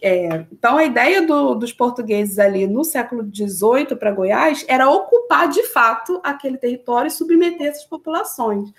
É, 0.00 0.46
então, 0.50 0.78
a 0.78 0.84
ideia 0.84 1.26
do, 1.26 1.54
dos 1.54 1.72
portugueses 1.72 2.38
ali 2.38 2.66
no 2.66 2.84
século 2.84 3.22
XVIII 3.22 3.94
para 3.98 4.12
Goiás 4.12 4.64
era 4.66 4.88
ocupar 4.88 5.48
de 5.48 5.62
fato 5.64 6.20
aquele 6.24 6.56
território 6.56 7.08
e 7.08 7.10
submeter 7.10 7.68
essas 7.68 7.84
populações. 7.84 8.72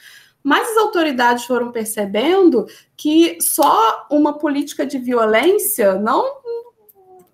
Mas 0.43 0.69
as 0.69 0.77
autoridades 0.77 1.45
foram 1.45 1.71
percebendo 1.71 2.65
que 2.97 3.37
só 3.39 4.07
uma 4.11 4.37
política 4.37 4.85
de 4.85 4.97
violência 4.97 5.95
não 5.95 6.23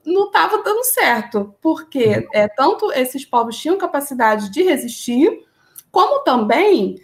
não 0.05 0.27
estava 0.27 0.61
dando 0.63 0.83
certo, 0.83 1.55
porque 1.61 2.05
uhum. 2.05 2.27
é, 2.33 2.47
tanto 2.47 2.91
esses 2.91 3.25
povos 3.25 3.57
tinham 3.57 3.77
capacidade 3.77 4.49
de 4.49 4.63
resistir, 4.63 5.45
como 5.91 6.23
também 6.23 6.99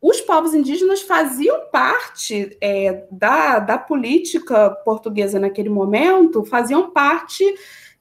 os 0.00 0.20
povos 0.20 0.52
indígenas 0.52 1.02
faziam 1.02 1.68
parte 1.70 2.56
é, 2.60 3.06
da, 3.10 3.60
da 3.60 3.78
política 3.78 4.70
portuguesa 4.84 5.38
naquele 5.38 5.68
momento, 5.68 6.44
faziam 6.44 6.90
parte 6.90 7.44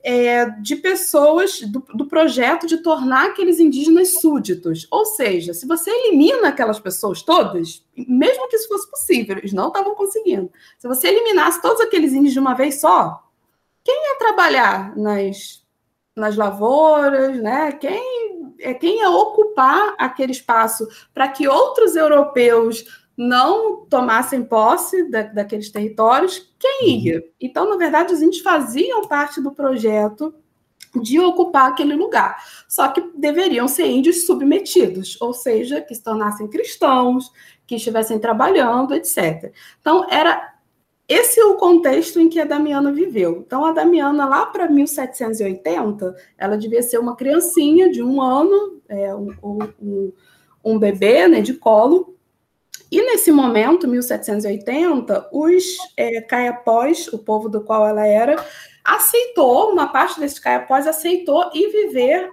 é, 0.04 0.50
de 0.50 0.78
pessoas 0.78 1.62
do, 1.62 1.80
do, 1.94 2.08
projeto 2.08 2.66
de 2.66 2.78
tornar 2.78 3.28
aqueles 3.28 3.60
indígenas 3.60 4.20
súditos. 4.20 4.88
Ou 4.90 5.06
seja, 5.06 5.54
se 5.54 5.68
você 5.68 5.92
elimina 5.92 6.48
aquelas 6.48 6.80
pessoas 6.80 7.22
todas, 7.22 7.86
mesmo 7.96 8.48
que 8.50 8.56
isso 8.56 8.68
fosse 8.68 8.90
possível, 8.90 9.38
eles 9.38 9.54
não 9.54 9.68
estavam 9.68 9.94
conseguindo. 9.94 10.52
Se 10.80 10.88
você 10.88 11.08
eliminasse 11.08 11.62
todos 11.62 11.82
aqueles 11.82 12.14
índios 12.14 12.34
de 12.34 12.40
uma 12.40 12.56
vez 12.56 12.82
só, 12.82 13.31
quem 13.84 14.10
ia 14.10 14.18
trabalhar 14.18 14.96
nas, 14.96 15.64
nas 16.16 16.36
lavouras, 16.36 17.42
né? 17.42 17.72
Quem, 17.74 18.56
é, 18.60 18.74
quem 18.74 19.00
ia 19.00 19.10
ocupar 19.10 19.96
aquele 19.98 20.32
espaço 20.32 20.88
para 21.14 21.28
que 21.28 21.48
outros 21.48 21.96
europeus 21.96 22.86
não 23.18 23.86
tomassem 23.86 24.44
posse 24.44 25.10
da, 25.10 25.24
daqueles 25.24 25.70
territórios, 25.72 26.54
quem 26.60 26.82
uhum. 26.84 26.90
ia? 26.90 27.24
Então, 27.40 27.70
na 27.70 27.78
verdade, 27.78 28.14
os 28.14 28.22
índios 28.22 28.42
faziam 28.42 29.08
parte 29.08 29.42
do 29.42 29.52
projeto 29.52 30.34
de 31.00 31.20
ocupar 31.20 31.72
aquele 31.72 31.94
lugar. 31.94 32.38
Só 32.68 32.88
que 32.90 33.02
deveriam 33.16 33.68
ser 33.68 33.86
índios 33.86 34.26
submetidos, 34.26 35.18
ou 35.22 35.34
seja, 35.34 35.82
que 35.82 35.96
se 35.96 36.04
tornassem 36.04 36.48
cristãos, 36.48 37.32
que 37.66 37.76
estivessem 37.76 38.20
trabalhando, 38.20 38.94
etc. 38.94 39.54
Então, 39.80 40.06
era 40.10 40.54
esse 41.12 41.40
é 41.40 41.46
o 41.46 41.56
contexto 41.56 42.20
em 42.20 42.30
que 42.30 42.40
a 42.40 42.46
Damiana 42.46 42.92
viveu. 42.92 43.44
Então, 43.46 43.66
a 43.66 43.72
Damiana, 43.72 44.26
lá 44.26 44.46
para 44.46 44.70
1780, 44.70 46.16
ela 46.38 46.58
devia 46.58 46.82
ser 46.82 47.00
uma 47.00 47.16
criancinha 47.16 47.92
de 47.92 48.02
um 48.02 48.22
ano, 48.22 48.82
é, 48.88 49.14
um, 49.14 49.30
um, 49.44 50.14
um, 50.64 50.80
bebê 50.80 51.28
né, 51.28 51.42
de 51.42 51.54
colo. 51.54 52.16
E 52.90 53.02
nesse 53.02 53.32
momento, 53.32 53.88
1780, 53.88 55.30
os 55.34 55.64
é, 55.98 56.22
caiapós, 56.22 57.08
o 57.10 57.20
povo 57.20 57.50
do 57.50 57.62
qual 57.62 57.86
ela 57.86 58.06
era, 58.06 58.36
aceitou, 58.84 59.72
uma 59.72 59.88
parte 59.88 60.20
desses 60.20 60.40
caiapós 60.40 60.88
aceitou 60.88 61.50
ir 61.54 61.70
viver 61.72 62.30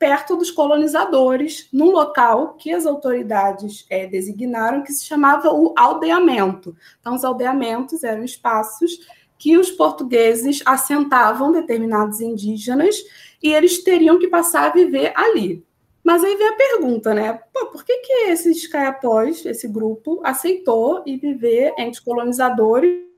perto 0.00 0.34
dos 0.34 0.50
colonizadores, 0.50 1.68
num 1.70 1.90
local 1.90 2.54
que 2.54 2.72
as 2.72 2.86
autoridades 2.86 3.84
é, 3.90 4.06
designaram 4.06 4.82
que 4.82 4.94
se 4.94 5.04
chamava 5.04 5.52
o 5.52 5.74
aldeamento. 5.76 6.74
Então, 6.98 7.14
os 7.14 7.22
aldeamentos 7.22 8.02
eram 8.02 8.24
espaços 8.24 9.06
que 9.38 9.58
os 9.58 9.70
portugueses 9.70 10.62
assentavam 10.64 11.52
determinados 11.52 12.22
indígenas 12.22 12.96
e 13.42 13.52
eles 13.52 13.84
teriam 13.84 14.18
que 14.18 14.26
passar 14.26 14.70
a 14.70 14.72
viver 14.72 15.12
ali. 15.14 15.62
Mas 16.02 16.24
aí 16.24 16.34
vem 16.34 16.48
a 16.48 16.56
pergunta, 16.56 17.12
né? 17.12 17.38
Pô, 17.52 17.66
por 17.66 17.84
que, 17.84 17.98
que 17.98 18.12
esses 18.30 18.66
caiapós, 18.66 19.44
esse 19.44 19.68
grupo, 19.68 20.22
aceitou 20.24 21.02
ir 21.04 21.18
viver 21.18 21.74
entre 21.76 22.00
colonizadores 22.00 23.10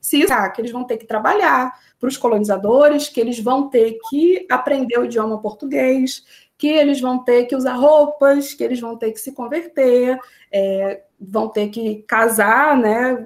se 0.00 0.30
ah, 0.30 0.48
que 0.50 0.60
eles 0.60 0.70
vão 0.70 0.84
ter 0.84 0.96
que 0.96 1.06
trabalhar 1.06 1.76
para 2.04 2.10
os 2.10 2.16
colonizadores, 2.18 3.08
que 3.08 3.18
eles 3.18 3.40
vão 3.40 3.70
ter 3.70 3.96
que 4.10 4.46
aprender 4.50 4.98
o 4.98 5.06
idioma 5.06 5.40
português, 5.40 6.22
que 6.58 6.68
eles 6.68 7.00
vão 7.00 7.24
ter 7.24 7.46
que 7.46 7.56
usar 7.56 7.76
roupas, 7.76 8.52
que 8.52 8.62
eles 8.62 8.78
vão 8.78 8.94
ter 8.94 9.10
que 9.10 9.18
se 9.18 9.32
converter, 9.32 10.18
é, 10.52 11.00
vão 11.18 11.48
ter 11.48 11.68
que 11.68 12.04
casar, 12.06 12.76
né, 12.76 13.24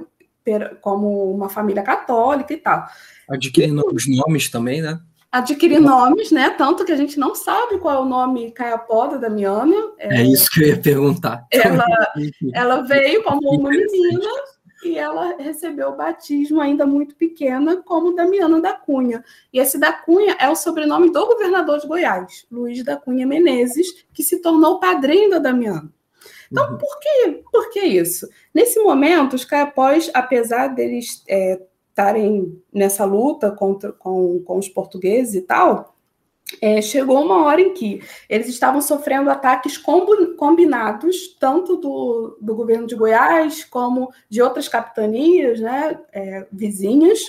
como 0.81 1.31
uma 1.35 1.49
família 1.49 1.83
católica 1.83 2.55
e 2.55 2.57
tal. 2.57 2.87
Adquirir 3.29 3.73
novos 3.73 4.05
nomes 4.09 4.49
também, 4.49 4.81
né? 4.81 5.01
Adquirir 5.31 5.81
nomes, 5.81 6.31
né? 6.31 6.51
Tanto 6.51 6.85
que 6.85 6.93
a 6.93 6.97
gente 6.97 7.19
não 7.19 7.35
sabe 7.35 7.79
qual 7.79 7.97
é 7.97 8.01
o 8.01 8.09
nome 8.09 8.53
Caiapó 8.53 9.09
da 9.09 9.19
Damiana. 9.19 9.75
É, 9.99 10.23
é 10.23 10.25
isso 10.25 10.49
que 10.51 10.63
eu 10.63 10.69
ia 10.69 10.81
perguntar. 10.81 11.45
Ela, 11.53 11.85
ela 12.55 12.81
veio 12.83 13.23
como 13.25 13.41
uma 13.51 13.69
menina 13.69 14.31
e 14.83 14.97
ela 14.97 15.37
recebeu 15.37 15.89
o 15.91 15.97
batismo 15.97 16.61
ainda 16.61 16.87
muito 16.87 17.15
pequena 17.17 17.83
como 17.83 18.15
Damiana 18.15 18.61
da 18.61 18.73
Cunha. 18.75 19.25
E 19.53 19.59
esse 19.59 19.79
da 19.79 19.93
Cunha 19.93 20.37
é 20.39 20.49
o 20.49 20.57
sobrenome 20.57 21.11
do 21.11 21.27
governador 21.27 21.81
de 21.81 21.87
Goiás, 21.87 22.47
Luiz 22.51 22.85
da 22.85 22.97
Cunha 22.97 23.27
Menezes, 23.27 24.07
que 24.13 24.23
se 24.23 24.41
tornou 24.41 24.79
padrinho 24.79 25.31
da 25.31 25.39
Damiana. 25.39 25.93
Então, 26.51 26.71
uhum. 26.71 26.79
por, 26.79 27.01
que, 27.01 27.43
por 27.53 27.71
que 27.71 27.81
isso? 27.81 28.29
Nesse 28.55 28.81
momento, 28.83 29.35
os 29.35 29.45
caiapós, 29.45 30.11
apesar 30.15 30.69
deles 30.69 31.23
é, 31.29 31.61
estarem 31.91 32.59
é, 32.75 32.79
nessa 32.79 33.05
luta 33.05 33.51
contra, 33.51 33.93
com, 33.93 34.41
com 34.43 34.59
os 34.59 34.69
portugueses 34.69 35.35
e 35.35 35.43
tal, 35.43 35.98
é, 36.63 36.81
chegou 36.81 37.23
uma 37.23 37.45
hora 37.45 37.61
em 37.61 37.75
que 37.75 38.03
eles 38.29 38.49
estavam 38.49 38.81
sofrendo 38.81 39.31
ataques 39.31 39.77
combinados, 40.37 41.37
tanto 41.39 41.77
do, 41.77 42.39
do 42.41 42.55
governo 42.55 42.87
de 42.87 42.97
Goiás 42.97 43.65
como 43.65 44.11
de 44.29 44.41
outras 44.41 44.67
capitanias 44.69 45.61
né, 45.61 45.99
é, 46.13 46.47
vizinhas, 46.51 47.21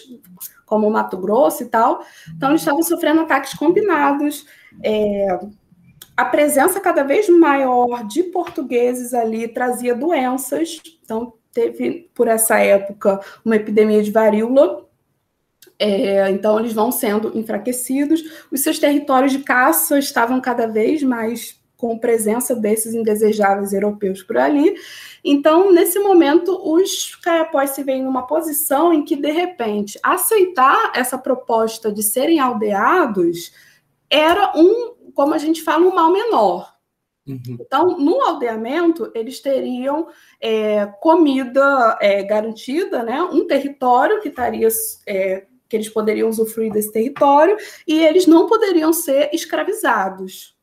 como 0.66 0.90
Mato 0.90 1.18
Grosso 1.18 1.64
e 1.64 1.66
tal. 1.66 2.02
Então, 2.36 2.50
eles 2.50 2.62
estavam 2.62 2.82
sofrendo 2.82 3.22
ataques 3.22 3.54
combinados. 3.54 4.46
É, 4.84 5.40
a 6.16 6.26
presença 6.26 6.80
cada 6.80 7.04
vez 7.04 7.28
maior 7.30 8.06
de 8.06 8.24
portugueses 8.24 9.14
ali 9.14 9.48
trazia 9.48 9.94
doenças. 9.94 10.82
Então, 11.04 11.34
teve, 11.52 12.10
por 12.14 12.28
essa 12.28 12.58
época, 12.60 13.20
uma 13.44 13.56
epidemia 13.58 14.02
de 14.02 14.12
varíola 14.12 14.89
é, 15.80 16.30
então, 16.30 16.60
eles 16.60 16.74
vão 16.74 16.92
sendo 16.92 17.32
enfraquecidos. 17.38 18.22
Os 18.52 18.62
seus 18.62 18.78
territórios 18.78 19.32
de 19.32 19.40
caça 19.40 19.98
estavam 19.98 20.42
cada 20.42 20.68
vez 20.68 21.02
mais 21.02 21.58
com 21.78 21.98
presença 21.98 22.54
desses 22.54 22.94
indesejáveis 22.94 23.72
europeus 23.72 24.22
por 24.22 24.38
ali. 24.38 24.76
Então, 25.24 25.72
nesse 25.72 25.98
momento, 25.98 26.60
os 26.62 27.16
caiapós 27.16 27.70
se 27.70 27.84
veem 27.84 28.04
numa 28.04 28.28
posição 28.28 28.92
em 28.92 29.06
que, 29.06 29.16
de 29.16 29.32
repente, 29.32 29.98
aceitar 30.04 30.92
essa 30.94 31.18
proposta 31.18 31.90
de 31.90 32.04
serem 32.04 32.40
aldeados 32.40 33.54
era 34.10 34.52
um, 34.58 34.94
como 35.14 35.34
a 35.34 35.38
gente 35.38 35.62
fala, 35.62 35.88
um 35.88 35.96
mal 35.96 36.12
menor. 36.12 36.74
Uhum. 37.26 37.58
Então, 37.62 37.98
no 37.98 38.22
aldeamento, 38.22 39.10
eles 39.16 39.40
teriam 39.40 40.08
é, 40.42 40.86
comida 41.00 41.98
é, 42.02 42.24
garantida, 42.24 43.04
né? 43.04 43.22
um 43.22 43.48
território 43.48 44.20
que 44.20 44.30
estaria 44.30 44.68
é, 45.08 45.46
que 45.70 45.78
eles 45.78 45.88
poderiam 45.88 46.28
usufruir 46.28 46.72
desse 46.72 46.92
território 46.92 47.56
e 47.88 48.04
eles 48.04 48.26
não 48.26 48.48
poderiam 48.48 48.92
ser 48.92 49.30
escravizados. 49.32 50.58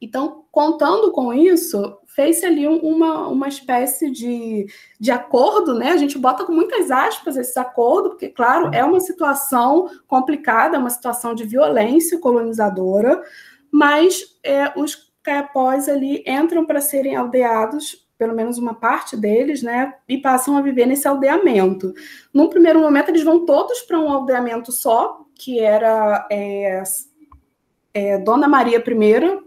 Então, 0.00 0.44
contando 0.50 1.10
com 1.12 1.32
isso, 1.32 1.98
fez-se 2.06 2.44
ali 2.44 2.66
uma, 2.66 3.28
uma 3.28 3.48
espécie 3.48 4.10
de, 4.10 4.66
de 5.00 5.10
acordo, 5.10 5.72
né? 5.72 5.92
A 5.92 5.96
gente 5.96 6.18
bota 6.18 6.44
com 6.44 6.52
muitas 6.52 6.90
aspas 6.90 7.36
esse 7.36 7.58
acordo, 7.58 8.10
porque, 8.10 8.28
claro, 8.28 8.70
é 8.74 8.84
uma 8.84 9.00
situação 9.00 9.88
complicada, 10.06 10.76
é 10.76 10.78
uma 10.78 10.90
situação 10.90 11.34
de 11.34 11.44
violência 11.44 12.18
colonizadora, 12.18 13.22
mas 13.70 14.38
é, 14.42 14.78
os 14.78 15.10
caiapós 15.22 15.88
ali 15.88 16.22
entram 16.26 16.66
para 16.66 16.82
serem 16.82 17.16
aldeados 17.16 18.03
pelo 18.18 18.34
menos 18.34 18.58
uma 18.58 18.74
parte 18.74 19.16
deles, 19.16 19.62
né, 19.62 19.94
e 20.08 20.18
passam 20.18 20.56
a 20.56 20.62
viver 20.62 20.86
nesse 20.86 21.06
aldeamento. 21.06 21.92
Num 22.32 22.48
primeiro 22.48 22.80
momento, 22.80 23.08
eles 23.08 23.24
vão 23.24 23.44
todos 23.44 23.80
para 23.82 23.98
um 23.98 24.10
aldeamento 24.10 24.70
só, 24.70 25.20
que 25.34 25.58
era 25.58 26.26
é, 26.30 26.82
é, 27.92 28.18
Dona 28.18 28.46
Maria 28.46 28.78
I, 28.78 29.44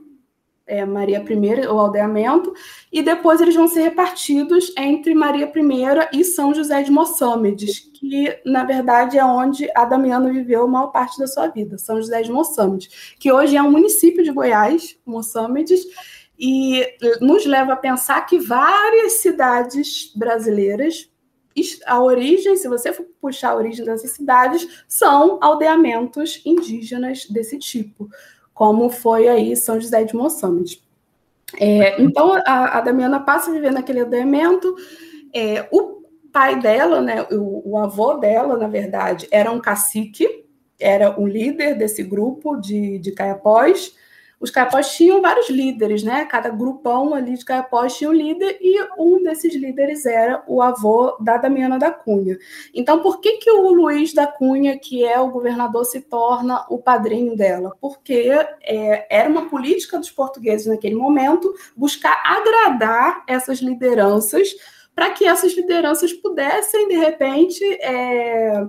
é, 0.68 0.86
Maria 0.86 1.24
I, 1.24 1.68
o 1.68 1.80
aldeamento, 1.80 2.54
e 2.92 3.02
depois 3.02 3.40
eles 3.40 3.56
vão 3.56 3.70
ser 3.70 3.84
repartidos 3.84 4.74
entre 4.78 5.16
Maria 5.16 5.50
I 5.56 6.20
e 6.20 6.24
São 6.26 6.54
José 6.54 6.84
de 6.84 6.92
Moçâmedes, 6.92 7.80
que, 7.80 8.38
na 8.46 8.66
verdade, 8.66 9.18
é 9.18 9.24
onde 9.24 9.70
a 9.74 9.86
Damiana 9.86 10.32
viveu 10.32 10.64
a 10.64 10.68
maior 10.68 10.88
parte 10.88 11.18
da 11.18 11.26
sua 11.26 11.48
vida, 11.48 11.78
São 11.78 11.96
José 11.96 12.22
de 12.22 12.32
Moçâmedes, 12.32 13.16
que 13.18 13.32
hoje 13.32 13.56
é 13.56 13.64
um 13.64 13.72
município 13.72 14.24
de 14.24 14.32
Goiás, 14.32 15.00
Moçâmedes, 15.06 15.86
e 16.38 16.86
nos 17.20 17.46
leva 17.46 17.74
a 17.74 17.78
pensar 17.78 18.22
que 18.26 18.38
várias 18.40 19.14
cidades 19.14 20.12
brasileiras, 20.16 21.10
a 21.86 22.00
origem, 22.00 22.56
se 22.56 22.68
você 22.68 22.94
for 22.94 23.06
puxar 23.20 23.50
a 23.50 23.56
origem 23.56 23.84
dessas 23.84 24.12
cidades, 24.12 24.86
são 24.88 25.40
aldeamentos 25.42 26.42
indígenas 26.46 27.26
desse 27.26 27.58
tipo, 27.58 28.08
como 28.54 28.90
foi 28.90 29.28
aí 29.28 29.56
São 29.56 29.80
José 29.80 30.04
de 30.04 30.16
Moçambique. 30.16 30.82
É, 31.60 32.00
então, 32.02 32.34
a, 32.46 32.78
a, 32.78 32.82
Damiana 32.82 33.20
passa 33.20 33.50
a 33.50 33.54
viver 33.54 33.72
naquele 33.72 34.02
aldeamento. 34.02 34.76
É, 35.34 35.68
o 35.72 36.04
pai 36.32 36.60
dela, 36.60 37.02
né, 37.02 37.24
o, 37.32 37.72
o 37.72 37.78
avô 37.78 38.16
dela, 38.16 38.58
na 38.58 38.68
verdade, 38.68 39.28
era 39.32 39.52
um 39.52 39.60
cacique, 39.60 40.46
era 40.80 41.20
um 41.20 41.26
líder 41.26 41.76
desse 41.76 42.04
grupo 42.04 42.58
de, 42.58 43.00
de 43.00 43.12
caiapós, 43.12 43.96
os 44.40 44.52
caiapós 44.52 44.96
tinham 44.96 45.22
vários 45.22 45.50
líderes, 45.50 46.04
né? 46.04 46.26
Cada 46.26 46.50
grupão 46.50 47.14
ali 47.14 47.36
de 47.36 47.44
caiapós 47.44 47.98
tinha 47.98 48.10
um 48.10 48.14
líder 48.14 48.58
e 48.62 48.80
um 48.98 49.24
desses 49.24 49.56
líderes 49.56 50.06
era 50.06 50.44
o 50.48 50.62
avô 50.62 51.18
da 51.20 51.38
Damiana 51.38 51.80
da 51.80 51.92
Cunha. 51.92 52.38
Então, 52.74 53.02
por 53.02 53.20
que, 53.20 53.38
que 53.38 53.50
o 53.50 53.72
Luiz 53.72 54.14
da 54.14 54.28
Cunha, 54.28 54.78
que 54.78 55.04
é 55.04 55.20
o 55.20 55.32
governador, 55.32 55.86
se 55.86 56.02
torna 56.02 56.66
o 56.70 56.78
padrinho 56.78 57.36
dela? 57.36 57.76
Porque 57.82 58.30
é, 58.62 59.08
era 59.10 59.28
uma 59.28 59.50
política 59.50 59.98
dos 59.98 60.12
portugueses 60.12 60.68
naquele 60.68 60.96
momento 60.96 61.54
buscar 61.76 62.22
agradar 62.24 63.24
essas 63.28 63.60
lideranças 63.60 64.50
para 64.94 65.12
que 65.12 65.26
essas 65.26 65.56
lideranças 65.56 66.12
pudessem, 66.12 66.88
de 66.88 66.96
repente, 66.96 67.64
é, 67.82 68.66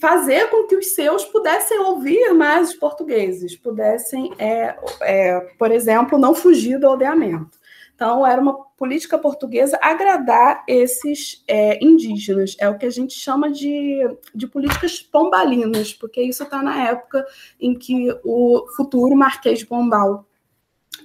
fazer 0.00 0.48
com 0.48 0.66
que 0.66 0.76
os 0.76 0.94
seus 0.94 1.24
pudessem 1.26 1.78
ouvir 1.78 2.32
mais 2.32 2.70
os 2.70 2.74
portugueses, 2.74 3.54
pudessem, 3.54 4.32
é, 4.38 4.76
é, 5.02 5.40
por 5.58 5.70
exemplo, 5.70 6.18
não 6.18 6.34
fugir 6.34 6.78
do 6.78 6.86
aldeamento. 6.86 7.60
Então, 7.94 8.26
era 8.26 8.40
uma 8.40 8.54
política 8.78 9.18
portuguesa 9.18 9.78
agradar 9.82 10.64
esses 10.66 11.44
é, 11.46 11.78
indígenas. 11.84 12.56
É 12.58 12.66
o 12.66 12.78
que 12.78 12.86
a 12.86 12.90
gente 12.90 13.12
chama 13.12 13.50
de, 13.50 14.00
de 14.34 14.46
políticas 14.46 15.00
pombalinas, 15.00 15.92
porque 15.92 16.22
isso 16.22 16.42
está 16.42 16.62
na 16.62 16.88
época 16.88 17.26
em 17.60 17.74
que 17.74 18.08
o 18.24 18.66
futuro 18.74 19.14
Marquês 19.14 19.58
de 19.58 19.66
Pombal 19.66 20.24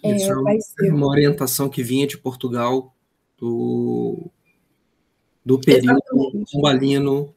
é, 0.01 0.15
isso 0.15 0.31
é 0.31 0.36
vai 0.36 0.60
ser. 0.62 0.93
uma 0.93 1.08
orientação 1.08 1.67
que 1.67 1.84
vinha 1.84 2.08
de 2.08 2.17
Portugal, 2.17 2.95
do, 3.38 4.31
do 5.43 5.60
período 5.60 5.99
Exatamente. 5.99 6.51
pombalino 6.53 7.35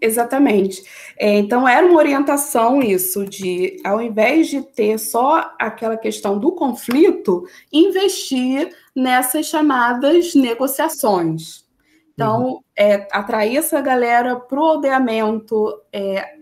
Exatamente. 0.00 0.84
É, 1.18 1.38
então, 1.38 1.66
era 1.66 1.86
uma 1.86 1.98
orientação 1.98 2.82
isso, 2.82 3.24
de, 3.24 3.80
ao 3.84 4.00
invés 4.00 4.48
de 4.48 4.60
ter 4.60 4.98
só 4.98 5.54
aquela 5.58 5.96
questão 5.96 6.38
do 6.38 6.52
conflito, 6.52 7.46
investir 7.72 8.74
nessas 8.94 9.46
chamadas 9.46 10.34
negociações. 10.34 11.64
Então, 12.12 12.44
uhum. 12.44 12.60
é, 12.76 13.06
atrair 13.10 13.58
essa 13.58 13.80
galera 13.80 14.36
para 14.36 14.58
o 14.58 14.64
aldeamento, 14.64 15.82
é, 15.92 16.35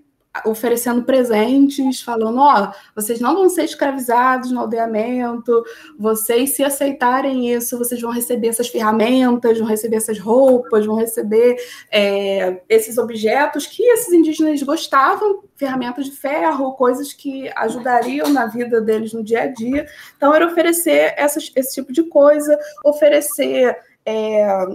oferecendo 0.45 1.05
presentes, 1.05 2.03
falando: 2.03 2.39
ó, 2.39 2.65
oh, 2.65 2.73
vocês 2.95 3.21
não 3.21 3.35
vão 3.35 3.49
ser 3.49 3.65
escravizados 3.65 4.51
no 4.51 4.61
aldeamento, 4.61 5.65
vocês, 5.99 6.51
se 6.51 6.65
aceitarem 6.65 7.53
isso, 7.53 7.79
vocês 7.79 8.01
vão 8.01 8.11
receber 8.11 8.49
essas 8.49 8.69
ferramentas, 8.69 9.59
vão 9.59 9.67
receber 9.67 9.97
essas 9.97 10.19
roupas, 10.19 10.87
vão 10.87 10.97
receber 10.97 11.57
é, 11.91 12.61
esses 12.69 12.99
objetos 12.99 13.67
que 13.67 13.83
esses 13.83 14.13
indígenas 14.13 14.63
gostavam, 14.63 15.43
ferramentas 15.55 16.07
de 16.07 16.13
ferro, 16.13 16.73
coisas 16.73 17.13
que 17.13 17.51
ajudariam 17.55 18.29
na 18.31 18.47
vida 18.47 18.81
deles 18.81 19.13
no 19.13 19.23
dia 19.23 19.43
a 19.43 19.47
dia. 19.47 19.87
Então, 20.17 20.35
era 20.35 20.47
oferecer 20.47 21.15
essas, 21.17 21.53
esse 21.55 21.75
tipo 21.75 21.93
de 21.93 22.03
coisa, 22.05 22.59
oferecer. 22.85 23.77
É, 24.07 24.67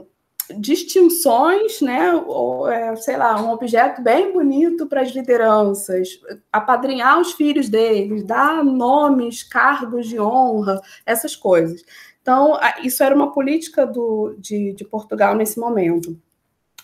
distinções, 0.57 1.81
né, 1.81 2.13
ou, 2.13 2.69
é, 2.69 2.95
sei 2.95 3.17
lá, 3.17 3.41
um 3.41 3.51
objeto 3.51 4.01
bem 4.01 4.31
bonito 4.31 4.87
para 4.87 5.01
as 5.01 5.09
lideranças, 5.11 6.19
apadrinhar 6.51 7.19
os 7.19 7.33
filhos 7.33 7.69
deles, 7.69 8.23
dar 8.23 8.63
nomes, 8.63 9.43
cargos 9.43 10.07
de 10.07 10.19
honra, 10.19 10.81
essas 11.05 11.35
coisas. 11.35 11.83
Então, 12.21 12.57
isso 12.83 13.03
era 13.03 13.15
uma 13.15 13.31
política 13.31 13.85
do, 13.85 14.35
de, 14.37 14.73
de 14.73 14.85
Portugal 14.85 15.35
nesse 15.35 15.59
momento. 15.59 16.17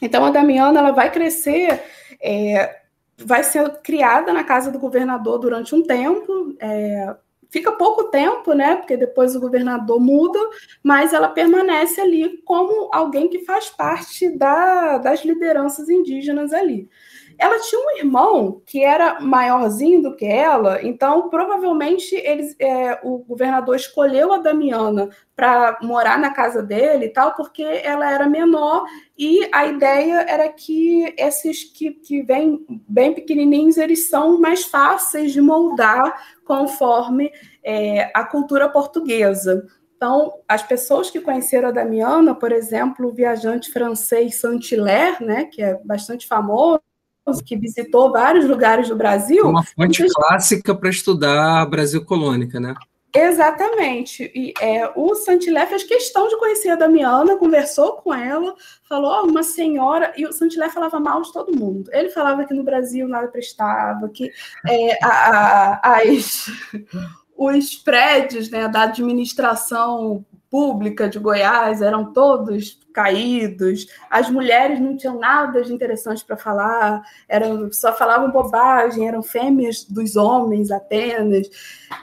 Então, 0.01 0.25
a 0.25 0.32
Damiana 0.32 0.80
ela 0.80 0.91
vai 0.91 1.12
crescer, 1.12 1.84
é, 2.21 2.82
vai 3.17 3.43
ser 3.43 3.69
criada 3.82 4.34
na 4.34 4.43
casa 4.43 4.71
do 4.71 4.80
governador 4.80 5.39
durante 5.39 5.73
um 5.73 5.84
tempo, 5.84 6.56
é, 6.60 7.15
fica 7.49 7.71
pouco 7.71 8.05
tempo, 8.05 8.53
né? 8.53 8.75
Porque 8.75 8.97
depois 8.97 9.36
o 9.36 9.39
governador 9.39 9.99
muda, 9.99 10.39
mas 10.84 11.13
ela 11.13 11.29
permanece 11.29 12.01
ali 12.01 12.41
como 12.45 12.89
alguém 12.93 13.27
que 13.29 13.45
faz 13.45 13.69
parte 13.69 14.29
da, 14.29 14.97
das 14.97 15.23
lideranças 15.23 15.89
indígenas 15.89 16.53
ali. 16.53 16.89
Ela 17.37 17.59
tinha 17.59 17.81
um 17.81 17.97
irmão 17.97 18.61
que 18.65 18.83
era 18.83 19.19
maiorzinho 19.19 20.01
do 20.01 20.15
que 20.15 20.25
ela, 20.25 20.81
então 20.81 21.29
provavelmente 21.29 22.15
eles, 22.15 22.55
é, 22.59 22.99
o 23.03 23.19
governador 23.19 23.75
escolheu 23.75 24.31
a 24.33 24.37
Damiana 24.37 25.09
para 25.35 25.77
morar 25.81 26.17
na 26.17 26.31
casa 26.31 26.63
dele 26.63 27.05
e 27.05 27.09
tal, 27.09 27.35
porque 27.35 27.63
ela 27.63 28.09
era 28.09 28.27
menor 28.27 28.85
e 29.17 29.47
a 29.51 29.65
ideia 29.65 30.25
era 30.27 30.47
que 30.49 31.13
esses 31.17 31.63
que, 31.63 31.91
que 31.91 32.21
vêm 32.21 32.65
bem 32.87 33.13
pequenininhos 33.13 33.77
eles 33.77 34.09
são 34.09 34.39
mais 34.39 34.63
fáceis 34.63 35.33
de 35.33 35.41
moldar 35.41 36.39
conforme 36.45 37.31
é, 37.63 38.11
a 38.13 38.23
cultura 38.23 38.69
portuguesa. 38.69 39.65
Então, 39.95 40.33
as 40.47 40.61
pessoas 40.61 41.09
que 41.09 41.21
conheceram 41.21 41.69
a 41.69 41.71
Damiana, 41.71 42.35
por 42.35 42.51
exemplo, 42.51 43.07
o 43.07 43.13
viajante 43.13 43.71
francês 43.71 44.39
Saint-Hilaire, 44.39 45.23
né, 45.23 45.45
que 45.45 45.61
é 45.61 45.79
bastante 45.83 46.27
famoso, 46.27 46.81
que 47.43 47.55
visitou 47.55 48.11
vários 48.11 48.47
lugares 48.47 48.88
do 48.88 48.95
Brasil. 48.95 49.47
Uma 49.47 49.63
fonte 49.63 50.03
então, 50.03 50.13
clássica 50.15 50.75
para 50.75 50.89
estudar 50.89 51.65
Brasil 51.65 52.03
colônica, 52.05 52.59
né? 52.59 52.75
Exatamente. 53.13 54.29
E 54.35 54.53
é, 54.59 54.91
o 54.93 55.15
Santilé 55.15 55.65
fez 55.65 55.83
questão 55.83 56.27
de 56.27 56.38
conhecer 56.38 56.69
a 56.69 56.75
Damiana, 56.75 57.38
conversou 57.38 57.93
com 57.93 58.13
ela, 58.13 58.53
falou, 58.89 59.23
oh, 59.23 59.27
uma 59.27 59.41
senhora, 59.41 60.13
e 60.17 60.25
o 60.25 60.33
Santilé 60.33 60.69
falava 60.69 60.99
mal 60.99 61.21
de 61.21 61.31
todo 61.31 61.55
mundo. 61.55 61.89
Ele 61.93 62.09
falava 62.09 62.43
que 62.43 62.53
no 62.53 62.63
Brasil 62.63 63.07
nada 63.07 63.29
prestava, 63.29 64.09
que 64.09 64.29
é, 64.67 64.99
a, 65.01 65.79
a, 65.81 66.01
as, 66.01 66.51
os 67.38 67.75
prédios 67.75 68.49
né, 68.49 68.67
da 68.67 68.83
administração 68.83 70.25
pública 70.55 71.09
de 71.09 71.19
Goiás 71.19 71.81
eram 71.81 72.13
todos 72.13 72.79
caídos, 72.93 73.87
as 74.09 74.29
mulheres 74.29 74.79
não 74.79 74.95
tinham 74.95 75.19
nada 75.19 75.61
de 75.61 75.73
interessante 75.73 76.23
para 76.23 76.37
falar, 76.37 77.03
eram, 77.27 77.69
só 77.73 77.91
falavam 77.91 78.31
bobagem, 78.31 79.05
eram 79.05 79.21
fêmeas 79.21 79.83
dos 79.83 80.15
homens 80.15 80.71
apenas. 80.71 81.49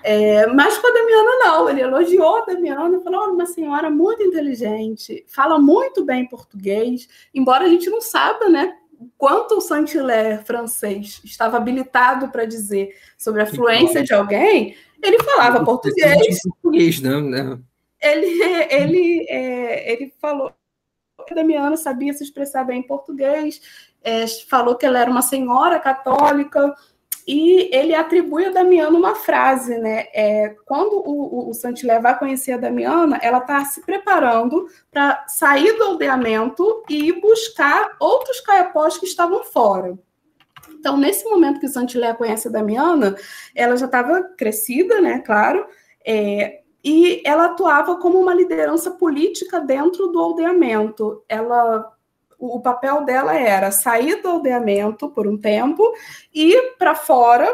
É, 0.04 0.46
mas 0.48 0.76
com 0.76 0.86
a 0.86 0.90
Damiana, 0.90 1.30
não, 1.38 1.70
ele 1.70 1.80
elogiou 1.80 2.42
a 2.42 2.44
Damiana, 2.44 3.00
falou: 3.00 3.22
oh, 3.26 3.32
uma 3.32 3.46
senhora 3.46 3.88
muito 3.88 4.22
inteligente, 4.22 5.24
fala 5.28 5.58
muito 5.58 6.04
bem 6.04 6.28
português, 6.28 7.08
embora 7.34 7.64
a 7.64 7.68
gente 7.70 7.88
não 7.88 8.02
saiba, 8.02 8.50
né? 8.50 8.74
Quanto 9.16 9.56
o 9.56 9.60
Saint-Hilaire 9.62 10.44
francês 10.44 11.22
estava 11.24 11.56
habilitado 11.56 12.28
para 12.28 12.44
dizer 12.44 12.94
sobre 13.16 13.40
a 13.40 13.46
fluência 13.46 14.02
de 14.02 14.12
alguém, 14.12 14.76
ele 15.02 15.18
falava 15.22 15.64
português. 15.64 16.38
português 16.42 17.00
né? 17.00 17.58
Ele, 18.02 18.42
ele, 18.70 19.26
é, 19.28 19.92
ele 19.92 20.12
falou 20.20 20.52
que 21.26 21.32
a 21.32 21.36
Damiana 21.36 21.76
sabia 21.76 22.12
se 22.12 22.24
expressar 22.24 22.64
bem 22.64 22.80
em 22.80 22.86
português, 22.86 23.60
é, 24.02 24.26
falou 24.48 24.76
que 24.76 24.84
ela 24.84 24.98
era 24.98 25.10
uma 25.10 25.22
senhora 25.22 25.78
católica, 25.78 26.74
e 27.26 27.70
ele 27.72 27.94
atribui 27.94 28.46
a 28.46 28.50
Damiana 28.50 28.96
uma 28.96 29.14
frase, 29.14 29.78
né? 29.78 30.06
É, 30.12 30.56
quando 30.64 30.94
o, 30.94 31.46
o, 31.46 31.50
o 31.50 31.54
Santilé 31.54 32.00
vai 32.00 32.18
conhecer 32.18 32.52
a 32.52 32.56
Damiana, 32.56 33.18
ela 33.22 33.38
está 33.38 33.64
se 33.64 33.80
preparando 33.82 34.66
para 34.90 35.24
sair 35.28 35.72
do 35.78 35.84
aldeamento 35.84 36.82
e 36.88 37.08
ir 37.08 37.20
buscar 37.20 37.96
outros 38.00 38.40
caiapós 38.40 38.98
que 38.98 39.06
estavam 39.06 39.44
fora. 39.44 39.96
Então, 40.70 40.96
nesse 40.96 41.24
momento 41.24 41.60
que 41.60 41.66
o 41.66 41.72
Santilé 41.72 42.12
conhece 42.12 42.48
a 42.48 42.50
Damiana, 42.50 43.14
ela 43.54 43.76
já 43.76 43.86
estava 43.86 44.22
crescida, 44.36 45.00
né? 45.00 45.20
Claro, 45.20 45.64
é, 46.04 46.61
e 46.84 47.22
ela 47.24 47.46
atuava 47.46 47.96
como 47.96 48.18
uma 48.18 48.34
liderança 48.34 48.90
política 48.90 49.60
dentro 49.60 50.08
do 50.08 50.18
aldeamento. 50.18 51.22
Ela, 51.28 51.92
o, 52.38 52.60
papel 52.60 53.04
dela 53.04 53.34
era 53.34 53.70
sair 53.70 54.20
do 54.20 54.28
aldeamento 54.28 55.08
por 55.08 55.26
um 55.26 55.38
tempo 55.38 55.82
e 56.34 56.74
para 56.78 56.94
fora, 56.94 57.48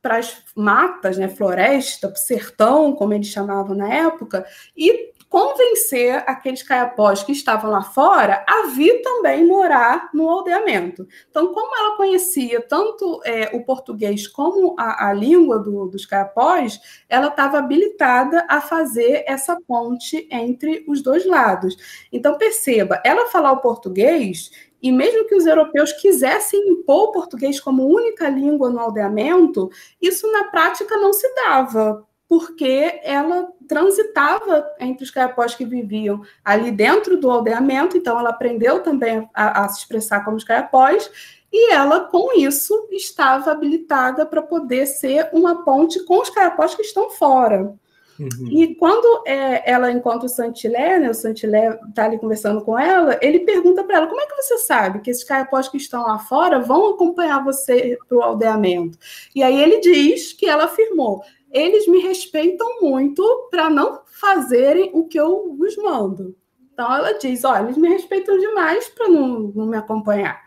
para 0.00 0.18
as 0.18 0.44
matas, 0.54 1.18
né, 1.18 1.28
floresta, 1.28 2.14
sertão, 2.14 2.94
como 2.94 3.12
eles 3.12 3.26
chamavam 3.26 3.74
na 3.74 3.92
época, 3.92 4.46
e 4.76 5.12
convencer 5.28 6.24
aqueles 6.26 6.62
caiapós 6.62 7.22
que 7.22 7.32
estavam 7.32 7.70
lá 7.70 7.82
fora 7.82 8.44
a 8.48 8.68
vir 8.68 9.02
também 9.02 9.46
morar 9.46 10.08
no 10.14 10.28
aldeamento. 10.28 11.06
Então, 11.30 11.52
como 11.52 11.76
ela 11.76 11.96
conhecia 11.96 12.60
tanto 12.62 13.20
é, 13.24 13.50
o 13.54 13.62
português 13.64 14.26
como 14.26 14.74
a, 14.78 15.08
a 15.08 15.12
língua 15.12 15.58
do, 15.58 15.86
dos 15.86 16.06
caiapós, 16.06 16.80
ela 17.08 17.28
estava 17.28 17.58
habilitada 17.58 18.46
a 18.48 18.60
fazer 18.60 19.24
essa 19.26 19.60
ponte 19.66 20.26
entre 20.30 20.84
os 20.88 21.02
dois 21.02 21.26
lados. 21.26 21.76
Então, 22.10 22.38
perceba, 22.38 23.00
ela 23.04 23.26
falar 23.26 23.52
o 23.52 23.60
português 23.60 24.50
e 24.80 24.92
mesmo 24.92 25.26
que 25.26 25.34
os 25.34 25.44
europeus 25.44 25.92
quisessem 25.92 26.68
impor 26.68 27.08
o 27.08 27.12
português 27.12 27.60
como 27.60 27.86
única 27.86 28.28
língua 28.28 28.70
no 28.70 28.78
aldeamento, 28.78 29.68
isso 30.00 30.30
na 30.30 30.44
prática 30.44 30.96
não 30.96 31.12
se 31.12 31.28
dava, 31.34 32.06
porque 32.28 33.00
ela 33.02 33.48
transitava 33.66 34.66
entre 34.78 35.02
os 35.02 35.10
caiapós 35.10 35.54
que 35.54 35.64
viviam 35.64 36.20
ali 36.44 36.70
dentro 36.70 37.16
do 37.16 37.30
aldeamento, 37.30 37.96
então 37.96 38.18
ela 38.18 38.30
aprendeu 38.30 38.82
também 38.82 39.28
a, 39.32 39.64
a 39.64 39.68
se 39.68 39.78
expressar 39.78 40.24
como 40.24 40.36
os 40.36 40.44
caiapós, 40.44 41.10
e 41.50 41.72
ela, 41.72 42.00
com 42.00 42.38
isso, 42.38 42.88
estava 42.92 43.50
habilitada 43.50 44.26
para 44.26 44.42
poder 44.42 44.86
ser 44.86 45.30
uma 45.32 45.64
ponte 45.64 46.04
com 46.04 46.20
os 46.20 46.28
caiapós 46.28 46.74
que 46.74 46.82
estão 46.82 47.08
fora. 47.08 47.74
Uhum. 48.18 48.48
E 48.50 48.74
quando 48.74 49.22
é, 49.26 49.70
ela 49.70 49.92
encontra 49.92 50.26
o 50.26 50.28
Santilé, 50.28 50.98
né, 50.98 51.08
o 51.08 51.14
Santilé 51.14 51.78
está 51.88 52.04
ali 52.04 52.18
conversando 52.18 52.60
com 52.62 52.76
ela, 52.76 53.16
ele 53.22 53.40
pergunta 53.40 53.84
para 53.84 53.98
ela: 53.98 54.06
como 54.08 54.20
é 54.20 54.26
que 54.26 54.34
você 54.34 54.58
sabe 54.58 55.00
que 55.00 55.10
esses 55.10 55.22
caiapós 55.22 55.68
que 55.68 55.76
estão 55.76 56.02
lá 56.02 56.18
fora 56.18 56.58
vão 56.58 56.90
acompanhar 56.90 57.42
você 57.44 57.96
para 58.08 58.18
o 58.18 58.22
aldeamento? 58.22 58.98
E 59.34 59.42
aí 59.42 59.62
ele 59.62 59.80
diz 59.80 60.32
que 60.32 60.46
ela 60.46 60.64
afirmou: 60.64 61.22
eles 61.50 61.86
me 61.86 62.00
respeitam 62.00 62.80
muito 62.80 63.48
para 63.50 63.70
não 63.70 64.02
fazerem 64.06 64.90
o 64.92 65.06
que 65.06 65.18
eu 65.18 65.54
vos 65.56 65.76
mando. 65.76 66.36
Então 66.72 66.94
ela 66.94 67.12
diz: 67.18 67.44
olha, 67.44 67.64
eles 67.64 67.76
me 67.76 67.88
respeitam 67.88 68.38
demais 68.38 68.88
para 68.88 69.08
não, 69.08 69.52
não 69.54 69.66
me 69.66 69.76
acompanhar. 69.76 70.40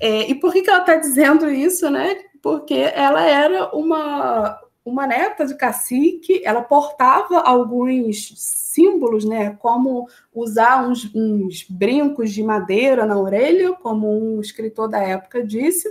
É, 0.00 0.30
e 0.30 0.34
por 0.34 0.52
que, 0.52 0.62
que 0.62 0.70
ela 0.70 0.80
está 0.80 0.96
dizendo 0.96 1.48
isso, 1.48 1.88
né? 1.90 2.16
Porque 2.42 2.74
ela 2.74 3.22
era 3.22 3.74
uma, 3.74 4.58
uma 4.84 5.06
neta 5.06 5.46
de 5.46 5.56
cacique, 5.56 6.42
ela 6.44 6.62
portava 6.62 7.40
alguns 7.40 8.34
símbolos, 8.36 9.24
né? 9.24 9.56
Como 9.58 10.06
usar 10.34 10.86
uns, 10.86 11.10
uns 11.14 11.64
brincos 11.68 12.32
de 12.32 12.42
madeira 12.42 13.06
na 13.06 13.18
orelha, 13.18 13.72
como 13.72 14.08
um 14.08 14.40
escritor 14.40 14.88
da 14.88 14.98
época 14.98 15.42
disse. 15.42 15.88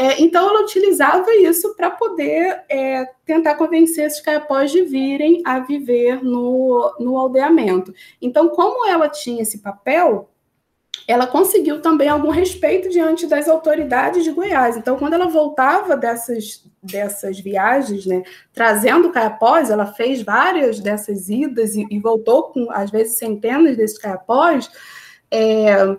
É, 0.00 0.22
então, 0.22 0.48
ela 0.48 0.62
utilizava 0.62 1.34
isso 1.34 1.74
para 1.74 1.90
poder 1.90 2.62
é, 2.68 3.04
tentar 3.26 3.56
convencer 3.56 4.06
esses 4.06 4.20
caiapós 4.20 4.70
de 4.70 4.82
virem 4.82 5.42
a 5.44 5.58
viver 5.58 6.22
no, 6.22 6.94
no 7.00 7.18
aldeamento. 7.18 7.92
Então, 8.22 8.48
como 8.48 8.88
ela 8.88 9.08
tinha 9.08 9.42
esse 9.42 9.58
papel, 9.58 10.30
ela 11.08 11.26
conseguiu 11.26 11.82
também 11.82 12.08
algum 12.08 12.30
respeito 12.30 12.88
diante 12.88 13.26
das 13.26 13.48
autoridades 13.48 14.22
de 14.22 14.30
Goiás. 14.30 14.76
Então, 14.76 14.96
quando 14.96 15.14
ela 15.14 15.26
voltava 15.26 15.96
dessas, 15.96 16.64
dessas 16.80 17.40
viagens, 17.40 18.06
né, 18.06 18.22
trazendo 18.52 19.10
caiapós, 19.10 19.68
ela 19.68 19.86
fez 19.86 20.22
várias 20.22 20.78
dessas 20.78 21.28
idas 21.28 21.74
e, 21.74 21.84
e 21.90 21.98
voltou 21.98 22.52
com, 22.52 22.70
às 22.70 22.88
vezes, 22.88 23.18
centenas 23.18 23.76
desses 23.76 23.98
caiapós. 23.98 24.70
É, 25.28 25.96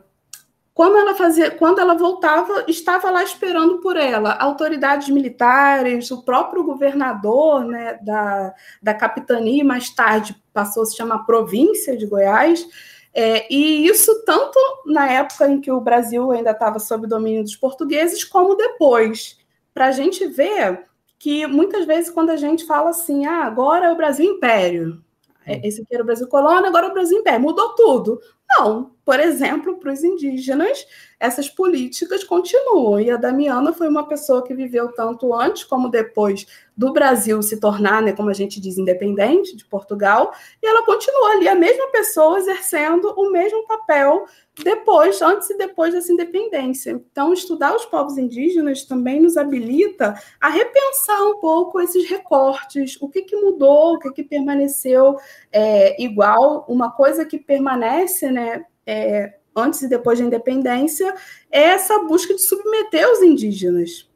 quando 0.79 0.95
ela 0.95 1.13
fazia, 1.13 1.51
quando 1.51 1.79
ela 1.79 1.93
voltava, 1.93 2.63
estava 2.65 3.11
lá 3.11 3.21
esperando 3.21 3.81
por 3.81 3.97
ela 3.97 4.31
autoridades 4.35 5.09
militares, 5.09 6.09
o 6.09 6.23
próprio 6.23 6.63
governador 6.63 7.65
né, 7.65 7.99
da, 8.01 8.55
da 8.81 8.93
capitania, 8.93 9.61
mais 9.61 9.89
tarde 9.89 10.41
passou 10.53 10.83
a 10.83 10.85
se 10.85 10.95
chamar 10.95 11.25
província 11.25 11.97
de 11.97 12.05
Goiás. 12.05 12.65
É, 13.13 13.53
e 13.53 13.87
isso 13.87 14.23
tanto 14.23 14.57
na 14.85 15.11
época 15.11 15.49
em 15.49 15.59
que 15.59 15.69
o 15.69 15.81
Brasil 15.81 16.31
ainda 16.31 16.51
estava 16.51 16.79
sob 16.79 17.05
domínio 17.07 17.43
dos 17.43 17.57
portugueses, 17.57 18.23
como 18.23 18.55
depois. 18.55 19.37
Para 19.73 19.87
a 19.87 19.91
gente 19.91 20.25
ver 20.27 20.85
que 21.19 21.45
muitas 21.45 21.85
vezes, 21.85 22.09
quando 22.09 22.29
a 22.29 22.37
gente 22.37 22.65
fala 22.65 22.91
assim, 22.91 23.25
ah, 23.25 23.43
agora 23.43 23.87
é 23.87 23.91
o 23.91 23.97
Brasil 23.97 24.31
Império, 24.31 25.03
é, 25.45 25.67
esse 25.67 25.81
aqui 25.81 25.93
era 25.93 26.03
o 26.03 26.05
Brasil 26.05 26.27
Colônia, 26.29 26.69
agora 26.69 26.85
é 26.85 26.89
o 26.89 26.93
Brasil 26.93 27.17
Império, 27.17 27.41
mudou 27.41 27.75
tudo. 27.75 28.21
Não, 28.57 28.91
por 29.05 29.19
exemplo, 29.19 29.79
para 29.79 29.93
os 29.93 30.03
indígenas, 30.03 30.85
essas 31.19 31.47
políticas 31.47 32.23
continuam. 32.23 32.99
E 32.99 33.11
a 33.11 33.17
Damiana 33.17 33.73
foi 33.73 33.87
uma 33.87 34.07
pessoa 34.07 34.43
que 34.43 34.55
viveu 34.55 34.91
tanto 34.91 35.33
antes 35.33 35.63
como 35.63 35.89
depois 35.89 36.47
do 36.79 36.93
Brasil 36.93 37.41
se 37.41 37.59
tornar, 37.59 38.01
né, 38.01 38.13
como 38.13 38.29
a 38.29 38.33
gente 38.33 38.57
diz, 38.57 38.77
independente 38.77 39.53
de 39.53 39.65
Portugal, 39.65 40.33
e 40.63 40.65
ela 40.65 40.85
continuou 40.85 41.31
ali, 41.33 41.45
a 41.45 41.53
mesma 41.53 41.87
pessoa 41.91 42.39
exercendo 42.39 43.13
o 43.17 43.29
mesmo 43.29 43.67
papel 43.67 44.25
depois, 44.63 45.21
antes 45.21 45.49
e 45.49 45.57
depois 45.57 45.93
dessa 45.93 46.09
independência. 46.13 46.91
Então, 46.91 47.33
estudar 47.33 47.75
os 47.75 47.85
povos 47.85 48.17
indígenas 48.17 48.85
também 48.85 49.19
nos 49.19 49.35
habilita 49.35 50.15
a 50.39 50.47
repensar 50.47 51.21
um 51.27 51.41
pouco 51.41 51.81
esses 51.81 52.09
recortes, 52.09 52.97
o 53.01 53.09
que, 53.09 53.23
que 53.23 53.35
mudou, 53.35 53.95
o 53.95 53.99
que, 53.99 54.11
que 54.13 54.23
permaneceu 54.23 55.17
é, 55.51 56.01
igual. 56.01 56.63
Uma 56.65 56.91
coisa 56.91 57.25
que 57.25 57.37
permanece, 57.37 58.31
né, 58.31 58.63
é, 58.87 59.33
antes 59.53 59.81
e 59.81 59.89
depois 59.89 60.17
da 60.17 60.23
independência, 60.23 61.13
é 61.51 61.61
essa 61.61 61.99
busca 61.99 62.33
de 62.33 62.41
submeter 62.41 63.05
os 63.11 63.21
indígenas. 63.21 64.08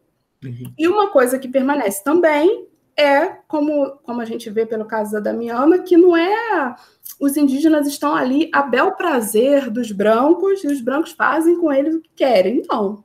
Uhum. 0.44 0.74
E 0.78 0.88
uma 0.88 1.10
coisa 1.10 1.40
que 1.40 1.48
permanece 1.48 2.04
também 2.04 2.68
é, 2.96 3.28
como, 3.48 3.98
como 4.04 4.22
a 4.22 4.26
gente 4.26 4.50
vê 4.50 4.66
pelo 4.66 4.86
caso 4.86 5.14
da 5.14 5.20
Damiana, 5.20 5.80
que 5.80 5.98
não 5.98 6.16
é 6.16 6.76
os 7.20 7.36
indígenas 7.38 7.88
estão 7.88 8.16
ali 8.16 8.50
a 8.54 8.62
bel 8.62 8.92
prazer 8.94 9.70
dos 9.70 9.92
brancos 9.92 10.64
e 10.64 10.68
os 10.68 10.82
brancos 10.82 11.12
fazem 11.12 11.58
com 11.60 11.72
eles 11.72 11.96
o 11.96 12.02
que 12.02 12.10
querem. 12.16 12.62
Não. 12.70 13.04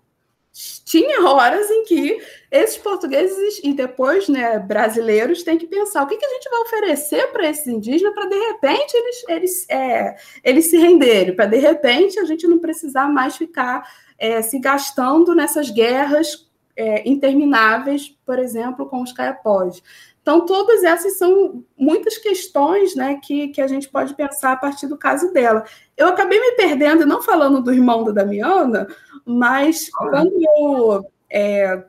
tinha 0.85 1.25
horas 1.25 1.71
em 1.71 1.85
que 1.85 2.19
esses 2.51 2.77
portugueses 2.77 3.61
e 3.63 3.73
depois 3.73 4.29
né, 4.29 4.59
brasileiros 4.59 5.43
têm 5.43 5.57
que 5.57 5.67
pensar 5.67 6.03
o 6.03 6.07
que, 6.07 6.17
que 6.17 6.27
a 6.27 6.31
gente 6.31 6.51
vai 6.51 6.61
oferecer 6.61 7.29
para 7.29 7.49
esses 7.49 7.67
indígenas 7.67 8.15
para 8.15 8.27
de 8.27 8.37
repente 8.37 8.95
eles, 8.95 9.25
eles, 9.29 9.71
é, 9.71 10.17
eles 10.43 10.69
se 10.69 10.77
renderem, 10.77 11.35
para 11.35 11.47
de 11.47 11.59
repente 11.59 12.19
a 12.19 12.25
gente 12.25 12.47
não 12.47 12.59
precisar 12.59 13.09
mais 13.09 13.37
ficar 13.37 13.89
é, 14.19 14.43
se 14.43 14.59
gastando 14.59 15.35
nessas 15.35 15.71
guerras 15.71 16.48
é, 16.79 17.09
intermináveis, 17.09 18.17
por 18.25 18.39
exemplo, 18.39 18.87
com 18.87 19.03
os 19.03 19.13
caiapós. 19.13 19.83
Então, 20.23 20.47
todas 20.47 20.85
essas 20.85 21.19
são 21.19 21.65
muitas 21.77 22.17
questões 22.19 22.95
né, 22.95 23.19
que, 23.21 23.49
que 23.49 23.61
a 23.61 23.67
gente 23.67 23.89
pode 23.89 24.15
pensar 24.15 24.53
a 24.53 24.57
partir 24.57 24.87
do 24.87 24.97
caso 24.97 25.33
dela. 25.33 25.65
Eu 25.97 26.07
acabei 26.07 26.39
me 26.39 26.53
perdendo, 26.53 27.05
não 27.05 27.21
falando 27.21 27.61
do 27.61 27.73
irmão 27.73 28.05
da 28.05 28.13
Damiana, 28.13 28.87
mas 29.25 29.91
quando 29.91 30.33
eu, 30.39 31.05
é, 31.29 31.85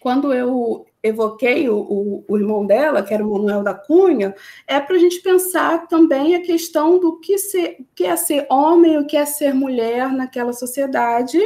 quando 0.00 0.34
eu 0.34 0.84
evoquei 1.02 1.70
o, 1.70 1.78
o, 1.78 2.24
o, 2.28 2.36
irmão 2.36 2.66
dela, 2.66 3.02
que 3.02 3.14
era 3.14 3.26
o 3.26 3.32
Manuel 3.32 3.62
da 3.62 3.72
Cunha, 3.72 4.34
é 4.66 4.78
para 4.78 4.96
a 4.96 4.98
gente 4.98 5.22
pensar 5.22 5.86
também 5.86 6.34
a 6.34 6.42
questão 6.42 6.98
do 6.98 7.18
que, 7.20 7.38
ser, 7.38 7.78
que 7.94 8.04
é 8.04 8.16
ser 8.16 8.46
homem, 8.50 8.98
o 8.98 9.06
que 9.06 9.16
é 9.16 9.24
ser 9.24 9.54
mulher 9.54 10.12
naquela 10.12 10.52
sociedade, 10.52 11.38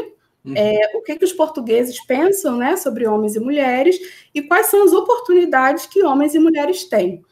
Uhum. 0.45 0.53
É, 0.57 0.91
o 0.95 1.01
que, 1.01 1.17
que 1.17 1.25
os 1.25 1.33
portugueses 1.33 2.05
pensam 2.05 2.59
né, 2.59 2.77
sobre 2.77 3.07
homens 3.07 3.35
e 3.35 3.41
mulheres 3.41 3.99
e 4.35 4.43
quais 4.43 4.67
são 4.67 4.85
as 4.85 4.93
oportunidades 4.93 5.87
que 5.87 6.03
homens 6.03 6.35
e 6.35 6.39
mulheres 6.39 6.85
têm. 6.85 7.25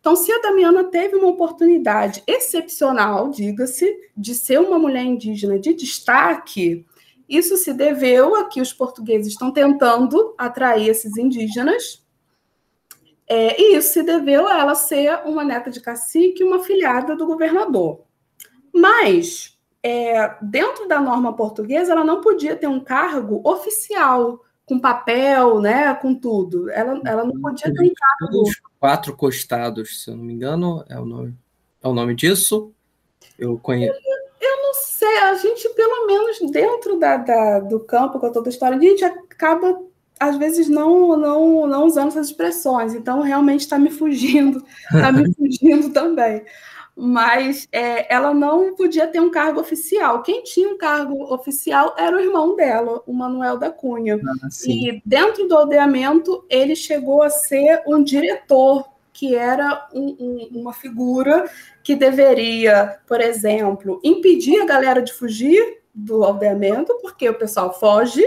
Então, 0.00 0.14
se 0.14 0.30
a 0.30 0.38
Damiana 0.38 0.84
teve 0.84 1.16
uma 1.16 1.28
oportunidade 1.28 2.22
excepcional, 2.26 3.30
diga-se, 3.30 3.94
de 4.16 4.34
ser 4.34 4.60
uma 4.60 4.78
mulher 4.78 5.02
indígena 5.02 5.58
de 5.58 5.74
destaque, 5.74 6.86
isso 7.28 7.56
se 7.56 7.72
deveu 7.74 8.34
a 8.36 8.44
que 8.44 8.60
os 8.60 8.72
portugueses 8.72 9.32
estão 9.32 9.50
tentando 9.52 10.34
atrair 10.38 10.88
esses 10.88 11.16
indígenas, 11.16 12.06
é, 13.26 13.60
e 13.60 13.76
isso 13.76 13.92
se 13.92 14.02
deveu 14.02 14.46
a 14.46 14.58
ela 14.58 14.74
ser 14.74 15.20
uma 15.26 15.44
neta 15.44 15.70
de 15.70 15.80
cacique 15.80 16.42
e 16.42 16.46
uma 16.46 16.64
filhada 16.64 17.14
do 17.14 17.26
governador. 17.26 18.00
Mas 18.72 19.57
é, 19.82 20.34
dentro 20.42 20.88
da 20.88 21.00
norma 21.00 21.32
portuguesa, 21.34 21.92
ela 21.92 22.04
não 22.04 22.20
podia 22.20 22.56
ter 22.56 22.66
um 22.66 22.80
cargo 22.80 23.40
oficial, 23.44 24.44
com 24.66 24.78
papel, 24.78 25.60
né, 25.60 25.94
com 25.94 26.14
tudo. 26.14 26.70
Ela, 26.70 27.00
ela 27.06 27.24
não 27.24 27.40
podia 27.40 27.72
ter 27.72 27.82
um 27.82 27.92
cargo. 27.94 28.42
Os 28.42 28.60
quatro 28.78 29.16
costados, 29.16 30.02
se 30.04 30.10
eu 30.10 30.16
não 30.16 30.24
me 30.24 30.34
engano, 30.34 30.84
é 30.88 30.98
o 30.98 31.04
nome, 31.04 31.34
é 31.82 31.88
o 31.88 31.94
nome 31.94 32.14
disso? 32.14 32.72
Eu 33.38 33.58
conheço. 33.58 33.98
Eu, 34.04 34.50
eu 34.50 34.62
não 34.62 34.74
sei, 34.74 35.18
a 35.18 35.34
gente, 35.36 35.68
pelo 35.70 36.06
menos 36.06 36.38
dentro 36.50 36.98
da, 36.98 37.16
da, 37.16 37.60
do 37.60 37.80
campo, 37.80 38.18
com 38.18 38.30
toda 38.30 38.48
a 38.48 38.52
história, 38.52 38.76
a 38.76 38.80
gente 38.80 39.04
acaba 39.04 39.80
às 40.20 40.36
vezes 40.36 40.68
não 40.68 41.16
não 41.16 41.64
não 41.68 41.84
usando 41.84 42.08
essas 42.08 42.26
expressões, 42.26 42.92
então 42.92 43.22
realmente 43.22 43.60
está 43.60 43.78
me 43.78 43.88
fugindo, 43.88 44.64
está 44.92 45.12
me 45.12 45.30
fugindo 45.32 45.92
também 45.92 46.42
mas 47.00 47.68
é, 47.70 48.12
ela 48.12 48.34
não 48.34 48.74
podia 48.74 49.06
ter 49.06 49.20
um 49.20 49.30
cargo 49.30 49.60
oficial. 49.60 50.20
Quem 50.20 50.42
tinha 50.42 50.68
um 50.68 50.76
cargo 50.76 51.32
oficial 51.32 51.94
era 51.96 52.16
o 52.16 52.20
irmão 52.20 52.56
dela, 52.56 53.00
o 53.06 53.12
Manuel 53.12 53.56
da 53.56 53.70
Cunha. 53.70 54.16
Ah, 54.16 54.48
e 54.66 55.00
dentro 55.06 55.46
do 55.46 55.56
aldeamento, 55.56 56.44
ele 56.50 56.74
chegou 56.74 57.22
a 57.22 57.30
ser 57.30 57.84
um 57.86 58.02
diretor, 58.02 58.84
que 59.12 59.36
era 59.36 59.88
um, 59.94 60.16
um, 60.18 60.60
uma 60.60 60.72
figura 60.72 61.48
que 61.84 61.94
deveria, 61.94 62.98
por 63.06 63.20
exemplo, 63.20 64.00
impedir 64.02 64.60
a 64.60 64.66
galera 64.66 65.00
de 65.00 65.12
fugir 65.12 65.78
do 65.94 66.24
aldeamento, 66.24 66.98
porque 67.00 67.28
o 67.28 67.38
pessoal 67.38 67.78
foge, 67.78 68.24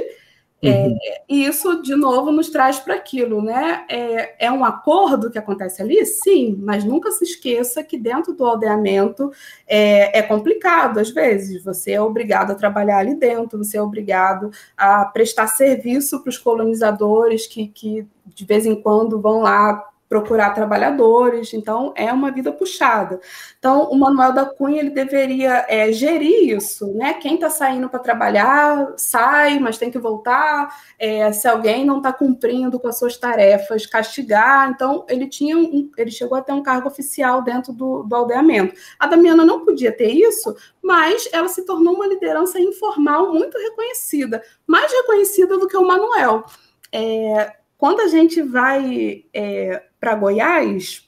uhum. 0.63 0.97
É, 1.01 1.21
e 1.27 1.45
isso, 1.45 1.81
de 1.81 1.95
novo, 1.95 2.31
nos 2.31 2.49
traz 2.49 2.79
para 2.79 2.93
aquilo, 2.93 3.41
né? 3.41 3.85
É, 3.89 4.45
é, 4.45 4.51
um 4.51 4.63
acordo 4.63 5.31
que 5.31 5.37
acontece 5.37 5.81
ali? 5.81 6.05
Sim, 6.05 6.57
mas 6.61 6.83
nunca 6.83 7.11
se 7.11 7.23
esqueça 7.23 7.83
que 7.83 7.97
dentro 7.97 8.33
do 8.33 8.45
aldeamento 8.45 9.31
é, 9.67 10.19
é, 10.19 10.21
complicado, 10.21 10.99
às 10.99 11.09
vezes. 11.09 11.63
Você 11.63 11.93
é 11.93 12.01
obrigado 12.01 12.51
a 12.51 12.55
trabalhar 12.55 12.99
ali 12.99 13.15
dentro, 13.15 13.57
você 13.57 13.77
é 13.77 13.81
obrigado 13.81 14.51
a 14.77 15.05
prestar 15.05 15.47
serviço 15.47 16.21
para 16.21 16.29
os 16.29 16.37
colonizadores 16.37 17.47
que, 17.47 17.67
que, 17.67 18.05
de 18.25 18.45
vez 18.45 18.65
em 18.65 18.79
quando, 18.79 19.19
vão 19.19 19.41
lá 19.41 19.83
procurar 20.11 20.49
trabalhadores, 20.49 21.53
então 21.53 21.93
é 21.95 22.11
uma 22.11 22.31
vida 22.31 22.51
puxada. 22.51 23.17
Então, 23.57 23.83
o 23.83 23.97
Manuel 23.97 24.33
da 24.33 24.43
Cunha 24.43 24.81
ele 24.81 24.89
deveria 24.89 25.65
é, 25.69 25.89
gerir 25.93 26.53
isso, 26.53 26.93
né? 26.95 27.13
Quem 27.13 27.35
está 27.35 27.49
saindo 27.49 27.87
para 27.87 27.97
trabalhar 27.97 28.91
sai, 28.97 29.57
mas 29.57 29.77
tem 29.77 29.89
que 29.89 29.97
voltar. 29.97 30.67
É, 30.99 31.31
se 31.31 31.47
alguém 31.47 31.85
não 31.85 31.99
está 31.99 32.11
cumprindo 32.11 32.77
com 32.77 32.89
as 32.89 32.99
suas 32.99 33.15
tarefas, 33.15 33.85
castigar. 33.85 34.69
Então, 34.69 35.05
ele 35.07 35.29
tinha 35.29 35.57
um, 35.57 35.89
ele 35.97 36.11
chegou 36.11 36.37
a 36.37 36.41
ter 36.41 36.51
um 36.51 36.61
cargo 36.61 36.89
oficial 36.89 37.41
dentro 37.41 37.71
do, 37.71 38.03
do 38.03 38.13
aldeamento. 38.13 38.75
A 38.99 39.07
Damiana 39.07 39.45
não 39.45 39.63
podia 39.63 39.93
ter 39.93 40.11
isso, 40.11 40.53
mas 40.83 41.29
ela 41.31 41.47
se 41.47 41.65
tornou 41.65 41.93
uma 41.93 42.05
liderança 42.05 42.59
informal 42.59 43.33
muito 43.33 43.57
reconhecida, 43.57 44.43
mais 44.67 44.91
reconhecida 44.91 45.57
do 45.57 45.69
que 45.69 45.77
o 45.77 45.87
Manuel. 45.87 46.43
É, 46.91 47.55
quando 47.77 48.01
a 48.01 48.07
gente 48.07 48.41
vai 48.41 49.23
é, 49.33 49.83
para 50.01 50.15
Goiás, 50.15 51.07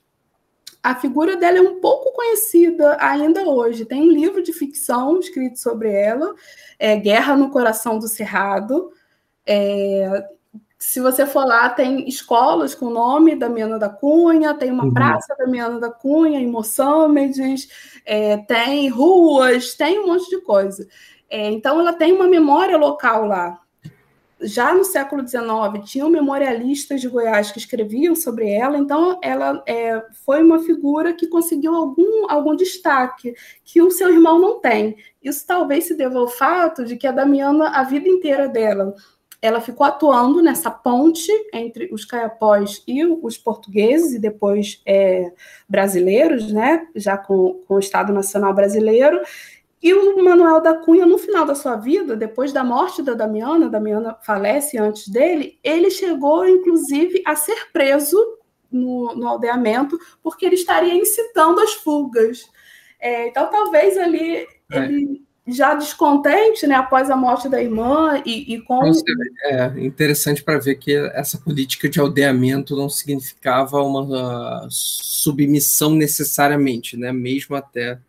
a 0.84 0.94
figura 0.94 1.36
dela 1.36 1.58
é 1.58 1.62
um 1.62 1.80
pouco 1.80 2.14
conhecida 2.14 2.96
ainda 3.00 3.42
hoje. 3.44 3.86
Tem 3.86 4.04
um 4.04 4.12
livro 4.12 4.44
de 4.44 4.54
ficção 4.54 5.20
escrito 5.20 5.58
sobre 5.58 5.92
ela, 5.92 6.36
é 6.78 6.96
Guerra 6.96 7.36
no 7.36 7.50
Coração 7.50 7.98
do 7.98 8.08
Cerrado. 8.08 8.92
É, 9.48 10.28
se 10.78 11.00
você 11.00 11.26
for 11.26 11.44
lá, 11.44 11.70
tem 11.70 12.08
escolas 12.08 12.76
com 12.76 12.86
o 12.86 12.94
nome 12.94 13.36
da 13.36 13.50
Miana 13.50 13.80
da 13.80 13.90
Cunha, 13.90 14.54
tem 14.54 14.72
uma 14.72 14.84
uhum. 14.84 14.94
praça 14.94 15.34
da 15.40 15.48
Miana 15.48 15.80
da 15.80 15.90
Cunha 15.90 16.40
em 16.40 16.48
Moçambiques, 16.48 17.68
é, 18.06 18.38
tem 18.38 18.90
ruas, 18.90 19.74
tem 19.74 20.02
um 20.02 20.08
monte 20.08 20.30
de 20.30 20.42
coisa. 20.42 20.88
É, 21.30 21.50
então, 21.50 21.80
ela 21.80 21.94
tem 21.94 22.14
uma 22.14 22.28
memória 22.28 22.78
local 22.78 23.26
lá 23.26 23.63
já 24.44 24.74
no 24.74 24.84
século 24.84 25.28
XIX 25.28 25.44
tinham 25.86 26.10
memorialistas 26.10 27.02
de 27.02 27.08
Goiás 27.08 27.52
que 27.52 27.58
escreviam 27.58 28.16
sobre 28.16 28.50
ela, 28.50 28.78
então 28.78 29.20
ela 29.22 29.64
é, 29.68 30.04
foi 30.26 30.44
uma 30.44 30.60
figura 30.60 31.14
que 31.14 31.28
conseguiu 31.28 31.74
algum, 31.74 32.30
algum 32.30 32.56
destaque 32.56 33.34
que 33.64 33.82
o 33.82 33.92
seu 33.92 34.10
irmão 34.10 34.40
não 34.40 34.60
tem. 34.60 34.98
Isso 35.22 35.46
talvez 35.48 35.86
se 35.86 35.96
deva 35.96 36.20
ao 36.20 36.28
fato 36.28 36.84
de 36.86 36.96
que 36.98 37.08
a 37.08 37.12
Damiana, 37.12 37.70
a 37.70 37.84
vida 37.84 38.08
inteira 38.08 38.48
dela, 38.48 38.94
ela 39.42 39.60
ficou 39.60 39.86
atuando 39.86 40.42
nessa 40.42 40.72
ponte 40.72 41.30
entre 41.54 41.90
os 41.92 42.06
caiapós 42.06 42.82
e 42.88 43.06
os 43.06 43.38
portugueses, 43.38 44.14
e 44.14 44.20
depois 44.20 44.82
é, 44.86 45.34
brasileiros, 45.68 46.52
né, 46.54 46.88
já 46.96 47.18
com, 47.18 47.62
com 47.68 47.76
o 47.76 47.80
Estado 47.80 48.14
Nacional 48.14 48.54
Brasileiro, 48.54 49.20
e 49.84 49.94
o 49.94 50.24
Manuel 50.24 50.62
da 50.62 50.74
Cunha, 50.74 51.06
no 51.06 51.18
final 51.18 51.46
da 51.46 51.54
sua 51.54 51.76
vida, 51.76 52.16
depois 52.16 52.54
da 52.54 52.64
morte 52.64 53.04
da 53.04 53.14
Damiana, 53.14 53.70
Damiana 53.70 54.18
falece 54.26 54.78
antes 54.78 55.10
dele, 55.10 55.60
ele 55.62 55.92
chegou, 55.92 56.48
inclusive, 56.48 57.22
a 57.26 57.36
ser 57.36 57.70
preso 57.74 58.18
no, 58.72 59.14
no 59.14 59.28
aldeamento, 59.28 60.00
porque 60.24 60.46
ele 60.46 60.56
estaria 60.56 60.96
incitando 60.96 61.60
as 61.60 61.74
fugas. 61.74 62.50
É, 62.98 63.28
então, 63.28 63.52
talvez 63.52 63.98
ali 63.98 64.48
é. 64.72 64.86
ele 64.86 65.22
já 65.46 65.76
descontente, 65.76 66.66
né, 66.66 66.76
após 66.76 67.10
a 67.10 67.18
morte 67.18 67.50
da 67.50 67.62
irmã 67.62 68.24
e, 68.26 68.56
e 68.56 68.62
com 68.62 68.82
é 68.86 69.84
interessante 69.84 70.42
para 70.42 70.58
ver 70.58 70.76
que 70.76 70.96
essa 71.14 71.38
política 71.38 71.90
de 71.90 72.00
aldeamento 72.00 72.74
não 72.78 72.88
significava 72.88 73.82
uma 73.84 74.66
submissão 74.70 75.90
necessariamente, 75.94 76.96
né, 76.96 77.12
mesmo 77.12 77.58
até 77.58 78.00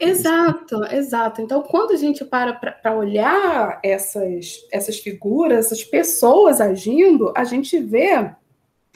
Exato, 0.00 0.84
exato. 0.92 1.40
Então, 1.40 1.62
quando 1.62 1.92
a 1.92 1.96
gente 1.96 2.24
para 2.24 2.52
para 2.52 2.96
olhar 2.96 3.80
essas, 3.82 4.66
essas 4.72 4.98
figuras, 4.98 5.66
essas 5.66 5.84
pessoas 5.84 6.60
agindo, 6.60 7.32
a 7.36 7.44
gente 7.44 7.78
vê 7.78 8.30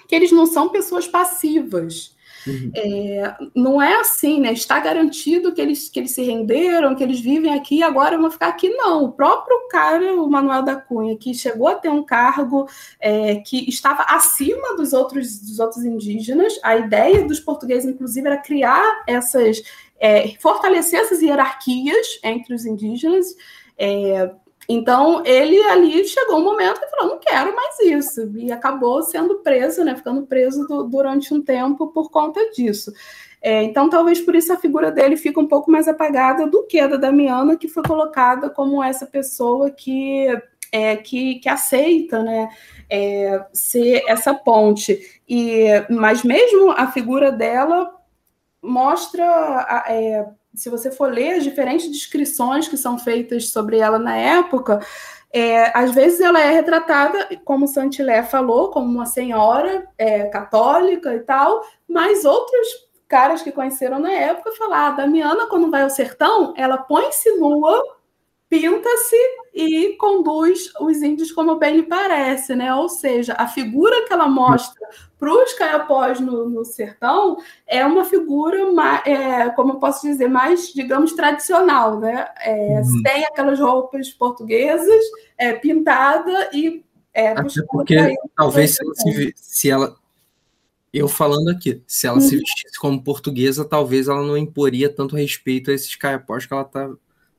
que 0.09 0.15
eles 0.15 0.33
não 0.33 0.47
são 0.47 0.69
pessoas 0.69 1.07
passivas. 1.07 2.15
Uhum. 2.47 2.73
É, 2.75 3.37
não 3.55 3.81
é 3.81 4.01
assim, 4.01 4.41
né? 4.41 4.53
Está 4.53 4.81
garantido 4.81 5.53
que 5.53 5.61
eles, 5.61 5.89
que 5.89 6.01
eles 6.01 6.13
se 6.13 6.23
renderam, 6.23 6.95
que 6.95 7.03
eles 7.03 7.21
vivem 7.21 7.55
aqui 7.55 7.77
e 7.77 7.83
agora 7.83 8.19
vão 8.19 8.31
ficar 8.31 8.49
aqui. 8.49 8.69
Não, 8.71 9.05
o 9.05 9.13
próprio 9.13 9.69
cara, 9.69 10.15
o 10.21 10.29
Manuel 10.29 10.63
da 10.63 10.77
Cunha, 10.77 11.17
que 11.17 11.35
chegou 11.35 11.69
a 11.69 11.75
ter 11.75 11.89
um 11.89 12.03
cargo 12.03 12.69
é, 13.01 13.37
que 13.37 13.69
estava 13.69 14.03
acima 14.09 14.77
dos 14.77 14.93
outros, 14.93 15.39
dos 15.39 15.59
outros 15.59 15.85
indígenas, 15.85 16.59
a 16.63 16.77
ideia 16.77 17.27
dos 17.27 17.41
portugueses, 17.41 17.89
inclusive, 17.89 18.27
era 18.27 18.37
criar 18.37 19.05
essas, 19.07 19.63
é, 20.03 20.35
fortalecer 20.41 20.99
essas 20.99 21.23
hierarquias 21.23 22.19
entre 22.25 22.53
os 22.53 22.67
indígenas. 22.67 23.37
É, 23.79 24.33
então, 24.69 25.23
ele 25.25 25.63
ali 25.63 26.05
chegou 26.05 26.41
um 26.41 26.45
momento 26.45 26.81
que 26.81 26.91
falou: 26.91 27.13
não 27.15 27.21
quero 27.21 27.55
mais 27.55 27.79
isso, 27.79 28.37
e 28.37 28.51
acabou 28.51 29.01
sendo 29.05 29.37
preso, 29.37 29.85
né, 29.85 29.95
ficando 29.95 30.27
preso 30.27 30.67
do, 30.67 30.83
durante 30.83 31.33
um 31.33 31.41
tempo 31.41 31.87
por 31.87 32.11
conta 32.11 32.51
disso. 32.51 32.93
É, 33.41 33.63
então, 33.63 33.89
talvez 33.89 34.21
por 34.21 34.35
isso 34.35 34.53
a 34.53 34.59
figura 34.59 34.91
dele 34.91 35.17
fica 35.17 35.41
um 35.41 35.47
pouco 35.47 35.71
mais 35.71 35.87
apagada 35.87 36.49
do 36.49 36.65
que 36.65 36.81
a 36.81 36.89
da 36.89 36.97
Damiana, 36.97 37.57
que 37.57 37.69
foi 37.69 37.83
colocada 37.85 38.51
como 38.51 38.83
essa 38.83 39.07
pessoa 39.07 39.71
que 39.71 40.27
é, 40.73 40.97
que, 40.97 41.37
que 41.37 41.49
aceita 41.49 42.23
né, 42.23 42.49
é, 42.91 43.45
ser 43.53 44.03
essa 44.09 44.35
ponte. 44.35 45.21
E, 45.29 45.67
mas 45.91 46.25
mesmo 46.25 46.73
a 46.73 46.91
figura 46.91 47.31
dela 47.31 48.02
mostra, 48.63 49.85
é, 49.89 50.27
se 50.55 50.71
você 50.71 50.91
for 50.91 51.13
ler 51.13 51.35
as 51.35 51.45
diferentes 51.45 51.91
descrições 51.91 52.69
que 52.69 52.77
são 52.77 52.99
feitas 52.99 53.49
sobre 53.49 53.79
ela 53.79 53.99
na 53.99 54.17
época, 54.17 54.81
é, 55.33 55.77
às 55.77 55.93
vezes 55.93 56.21
ela 56.21 56.41
é 56.41 56.51
retratada, 56.51 57.29
como 57.45 57.67
Santilé 57.67 58.23
falou, 58.23 58.71
como 58.71 58.87
uma 58.87 59.07
senhora 59.07 59.89
é, 59.97 60.25
católica 60.27 61.15
e 61.15 61.21
tal, 61.21 61.63
mas 61.89 62.25
outros 62.25 62.69
caras 63.09 63.43
que 63.43 63.51
conheceram 63.51 63.99
na 63.99 64.13
época 64.13 64.53
falaram: 64.53 64.93
ah, 64.93 64.97
Damiana, 64.97 65.47
quando 65.47 65.71
vai 65.71 65.83
ao 65.83 65.91
sertão, 65.91 66.53
ela 66.57 66.79
põe-se 66.79 67.31
nua 67.37 67.83
pinta-se 68.53 69.17
e 69.55 69.97
conduz 69.97 70.71
os 70.79 71.01
índios 71.01 71.33
como 71.33 71.57
bem 71.57 71.77
lhe 71.77 71.83
parece, 71.85 72.55
né? 72.55 72.75
Ou 72.75 72.87
seja, 72.87 73.35
a 73.39 73.49
figura 73.49 74.05
que 74.07 74.13
ela 74.13 74.29
mostra 74.29 74.87
para 75.19 75.33
os 75.33 75.55
caiapós 75.55 76.21
no, 76.21 76.51
no, 76.51 76.63
sertão 76.63 77.39
é 77.67 77.83
uma 77.87 78.05
figura, 78.05 78.71
mais, 78.71 79.07
é, 79.07 79.49
como 79.51 79.73
eu 79.73 79.77
posso 79.79 80.07
dizer, 80.07 80.29
mais, 80.29 80.71
digamos, 80.71 81.15
tradicional, 81.15 81.99
né? 81.99 82.29
É, 82.41 82.83
uhum. 82.85 83.03
Tem 83.03 83.25
aquelas 83.25 83.59
roupas 83.59 84.11
portuguesas, 84.11 85.03
é, 85.39 85.55
pintada 85.55 86.51
e... 86.53 86.85
É, 87.15 87.29
Até 87.29 87.63
porque 87.71 88.15
talvez 88.37 88.75
se 88.75 88.83
ela, 88.83 88.95
se, 88.95 89.35
se 89.37 89.71
ela, 89.71 89.97
eu 90.93 91.09
falando 91.09 91.49
aqui, 91.49 91.83
se 91.87 92.07
ela 92.07 92.17
uhum. 92.17 92.23
se 92.23 92.37
vestisse 92.37 92.79
como 92.79 93.03
portuguesa, 93.03 93.65
talvez 93.65 94.09
ela 94.09 94.23
não 94.23 94.37
imporia 94.37 94.91
tanto 94.91 95.17
respeito 95.17 95.71
a 95.71 95.75
esses 95.75 95.95
caiapós 95.97 96.45
que 96.45 96.53
ela 96.53 96.63
está 96.63 96.91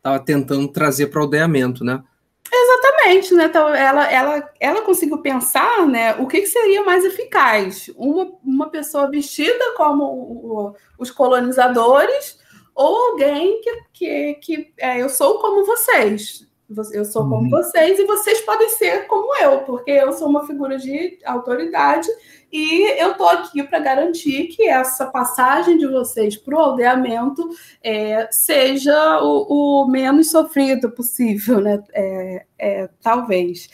estava 0.04 0.20
tentando 0.20 0.68
trazer 0.68 1.08
para 1.08 1.22
o 1.22 1.24
aldeamento, 1.24 1.86
né? 1.86 2.04
Exatamente, 2.52 3.34
né? 3.34 3.46
Então, 3.46 3.70
ela, 3.70 4.12
ela, 4.12 4.50
ela 4.60 4.82
conseguiu 4.82 5.20
pensar 5.20 5.88
né, 5.88 6.14
o 6.16 6.28
que, 6.28 6.42
que 6.42 6.48
seria 6.48 6.84
mais 6.84 7.06
eficaz. 7.06 7.90
Uma, 7.96 8.32
uma 8.44 8.70
pessoa 8.70 9.10
vestida 9.10 9.74
como 9.78 10.04
o, 10.04 10.76
os 11.00 11.10
colonizadores 11.10 12.38
ou 12.76 13.12
alguém 13.12 13.62
que, 13.62 13.84
que, 13.94 14.34
que 14.36 14.74
é, 14.78 15.02
eu 15.02 15.08
sou 15.08 15.40
como 15.40 15.66
vocês. 15.66 16.46
Eu 16.92 17.06
sou 17.06 17.24
como 17.24 17.44
uhum. 17.44 17.50
vocês 17.50 18.00
e 18.00 18.06
vocês 18.06 18.42
podem 18.42 18.70
ser 18.70 19.08
como 19.08 19.36
eu, 19.38 19.60
porque 19.60 19.92
eu 19.92 20.12
sou 20.14 20.28
uma 20.28 20.46
figura 20.46 20.78
de 20.78 21.20
autoridade 21.26 22.08
e 22.52 23.02
eu 23.02 23.14
estou 23.14 23.28
aqui 23.28 23.64
para 23.64 23.80
garantir 23.80 24.48
que 24.48 24.68
essa 24.68 25.08
passagem 25.08 25.76
de 25.76 25.88
vocês 25.88 26.38
para 26.38 26.56
o 26.56 26.60
aldeamento 26.60 27.50
é, 27.84 28.28
seja 28.32 29.20
o, 29.24 29.84
o, 29.84 29.88
menos 29.88 30.30
sofrido 30.30 30.92
possível, 30.92 31.60
né? 31.60 31.84
É, 31.92 32.46
é, 32.60 32.90
talvez. 33.02 33.70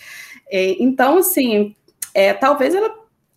É, 0.49 0.81
então, 0.81 1.17
assim, 1.17 1.75
é, 2.13 2.33
talvez 2.33 2.73
ela, 2.73 2.89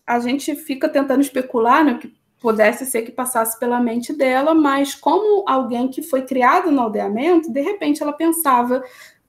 a 0.07 0.21
gente 0.21 0.55
fica 0.55 0.89
tentando 0.89 1.23
especular, 1.23 1.85
né? 1.85 1.99
Que 2.01 2.15
pudesse 2.43 2.85
ser 2.85 3.03
que 3.03 3.13
passasse 3.13 3.59
pela 3.59 3.81
mente 3.81 4.13
dela, 4.13 4.53
mas 4.53 4.95
como 4.95 5.45
alguém 5.49 5.89
que 5.89 6.03
foi 6.03 6.23
criado 6.23 6.71
no 6.71 6.83
aldeamento, 6.83 7.53
de 7.53 7.61
repente 7.61 8.03
ela 8.03 8.13
pensava 8.13 8.83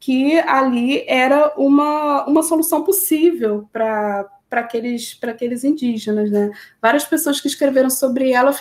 que 0.04 0.38
ali 0.39 1.06
era 1.08 1.54
uma, 1.56 2.26
uma 2.26 2.44
solução 2.44 2.84
possível 2.84 3.70
para 3.72 4.30
aqueles, 4.52 5.18
aqueles 5.24 5.63
indígenas, 5.63 6.30
né? 6.30 6.52
Várias 6.82 7.06
pessoas 7.06 7.39
que 7.39 7.48
escreveram 7.48 7.89
sobre 7.89 8.34
ela 8.34 8.54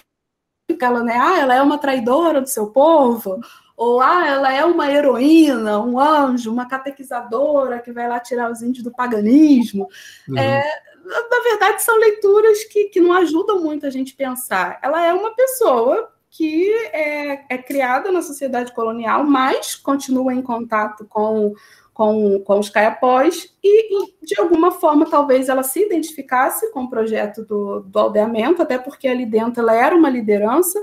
ficam, 0.71 1.03
né? 1.03 1.19
Ah, 1.21 1.41
ela 1.41 1.55
é 1.57 1.61
uma 1.61 1.79
traidora 1.79 2.41
do 2.41 2.49
seu 2.49 2.71
povo, 2.71 3.41
ou 3.77 4.01
ah, 4.01 4.25
ela 4.25 4.53
é 4.53 4.65
uma 4.65 4.89
heroína, 4.89 5.81
um 5.81 5.99
anjo, 5.99 6.53
uma 6.53 6.69
catequizadora 6.69 7.81
que 7.81 7.91
vai 7.91 8.07
lá 8.07 8.21
tirar 8.21 8.49
os 8.49 8.63
índios 8.63 8.85
do 8.85 8.93
paganismo. 8.93 9.89
Uhum. 10.29 10.39
É, 10.39 10.63
na 11.05 11.43
verdade, 11.43 11.83
são 11.83 11.99
leituras 11.99 12.63
que, 12.67 12.85
que 12.85 13.01
não 13.01 13.15
ajudam 13.15 13.61
muito 13.61 13.85
a 13.85 13.91
gente 13.91 14.15
pensar. 14.15 14.79
Ela 14.81 15.05
é 15.05 15.13
uma 15.13 15.35
pessoa 15.35 16.12
que 16.33 16.73
é, 16.93 17.55
é 17.55 17.59
criada 17.59 18.11
na 18.11 18.23
sociedade 18.23 18.73
colonial, 18.73 19.23
mas 19.23 19.77
continua 19.77 20.35
em 20.35 20.43
contato 20.43 21.05
com 21.05 21.55
com, 21.93 22.41
com 22.41 22.59
os 22.59 22.71
caiapós 22.71 23.55
e, 23.63 23.95
e, 23.95 24.27
de 24.27 24.41
alguma 24.41 24.73
forma, 24.73 25.09
talvez 25.09 25.51
ela 25.51 25.63
se 25.63 25.85
identificasse 25.85 26.73
com 26.73 26.85
o 26.85 26.91
projeto 26.91 27.45
do, 27.45 27.81
do 27.81 27.99
aldeamento, 27.99 28.63
até 28.63 28.79
porque 28.79 29.07
ali 29.07 29.27
dentro 29.27 29.61
ela 29.61 29.75
era 29.75 29.95
uma 29.95 30.09
liderança, 30.09 30.83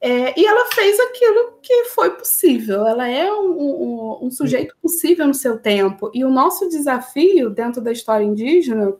é, 0.00 0.38
e 0.38 0.44
ela 0.44 0.66
fez 0.72 0.98
aquilo 1.00 1.58
que 1.62 1.84
foi 1.84 2.10
possível. 2.10 2.86
Ela 2.86 3.08
é 3.08 3.32
um, 3.32 3.50
um, 3.50 4.18
um, 4.22 4.30
sujeito 4.30 4.76
possível 4.82 5.26
no 5.26 5.32
seu 5.32 5.58
tempo. 5.58 6.10
E 6.12 6.24
o 6.24 6.30
nosso 6.30 6.68
desafio 6.68 7.48
dentro 7.48 7.80
da 7.80 7.92
história 7.92 8.24
indígena 8.24 8.94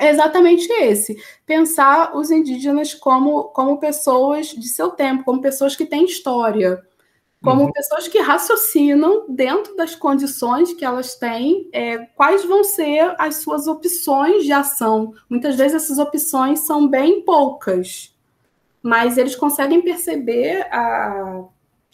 é 0.00 0.10
exatamente 0.10 0.70
esse: 0.72 1.16
pensar 1.46 2.16
os 2.16 2.30
indígenas 2.30 2.94
como, 2.94 3.44
como 3.44 3.78
pessoas 3.78 4.48
de 4.48 4.68
seu 4.68 4.90
tempo, 4.90 5.24
como 5.24 5.40
pessoas 5.40 5.76
que 5.76 5.86
têm 5.86 6.04
história 6.04 6.82
como 7.42 7.64
uhum. 7.64 7.72
pessoas 7.72 8.08
que 8.08 8.18
raciocinam 8.18 9.24
dentro 9.28 9.76
das 9.76 9.94
condições 9.94 10.72
que 10.72 10.84
elas 10.84 11.14
têm, 11.14 11.68
é, 11.72 11.98
quais 11.98 12.44
vão 12.44 12.64
ser 12.64 13.14
as 13.18 13.36
suas 13.36 13.68
opções 13.68 14.44
de 14.44 14.52
ação. 14.52 15.14
Muitas 15.28 15.54
vezes 15.54 15.84
essas 15.84 15.98
opções 15.98 16.60
são 16.60 16.88
bem 16.88 17.22
poucas, 17.22 18.14
mas 18.82 19.16
eles 19.16 19.36
conseguem 19.36 19.80
perceber 19.82 20.66
a, 20.72 21.44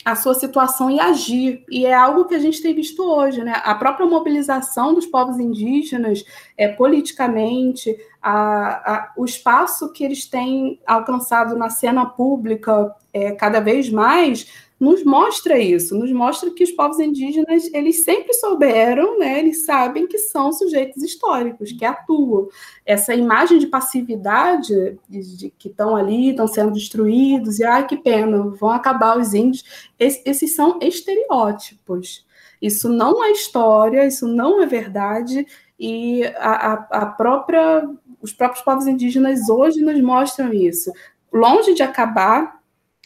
a 0.05 0.15
sua 0.15 0.35
situação 0.35 0.91
e 0.91 1.01
agir. 1.01 1.65
E 1.71 1.87
é 1.87 1.95
algo 1.95 2.27
que 2.27 2.35
a 2.35 2.39
gente 2.39 2.61
tem 2.61 2.75
visto 2.75 3.03
hoje, 3.03 3.43
né? 3.43 3.55
A 3.65 3.75
própria 3.75 4.07
mobilização 4.07 4.93
dos 4.93 5.07
povos 5.07 5.39
indígenas 5.39 6.25
é, 6.57 6.69
politicamente, 6.69 7.97
a, 8.27 8.95
a, 8.95 9.13
o 9.19 9.25
espaço 9.27 9.93
que 9.93 10.03
eles 10.03 10.27
têm 10.27 10.81
alcançado 10.87 11.59
na 11.59 11.69
cena 11.69 12.07
pública 12.07 12.97
é, 13.13 13.33
cada 13.33 13.61
vez 13.61 13.91
mais 13.91 14.51
nos 14.81 15.05
mostra 15.05 15.59
isso, 15.59 15.97
nos 15.97 16.11
mostra 16.11 16.51
que 16.51 16.65
os 16.65 16.73
povos 16.73 16.99
indígenas, 16.99 17.71
eles 17.73 18.03
sempre 18.03 18.33
souberam, 18.33 19.19
né, 19.19 19.39
eles 19.39 19.67
sabem 19.67 20.07
que 20.07 20.19
são 20.19 20.53
sujeitos 20.53 21.03
históricos, 21.03 21.73
que 21.73 21.85
atuam. 21.85 22.49
Essa 22.85 23.15
imagem 23.15 23.59
de 23.59 23.67
passividade, 23.67 24.99
de, 25.09 25.37
de 25.37 25.51
que 25.51 25.69
estão 25.69 25.95
ali, 25.95 26.31
estão 26.31 26.47
sendo 26.47 26.73
destruídos, 26.73 27.61
e 27.61 27.65
ai, 27.65 27.87
que 27.87 27.97
pena, 27.97 28.39
vão 28.59 28.71
acabar 28.71 29.19
os 29.19 29.35
índios, 29.35 29.65
esses, 29.99 30.23
esses 30.25 30.55
são 30.55 30.79
estereótipos. 30.81 32.27
Isso 32.61 32.89
não 32.89 33.23
é 33.23 33.31
história, 33.31 34.07
isso 34.07 34.27
não 34.27 34.63
é 34.63 34.67
verdade, 34.67 35.47
e 35.79 36.25
a, 36.39 36.73
a, 36.73 36.73
a 36.91 37.07
própria, 37.07 37.89
os 38.25 38.33
próprios 38.33 38.65
povos 38.65 38.87
indígenas 38.87 39.51
hoje 39.51 39.83
nos 39.83 40.01
mostram 40.01 40.51
isso. 40.53 40.91
Longe 41.31 41.75
de 41.75 41.83
acabar, 41.83 42.59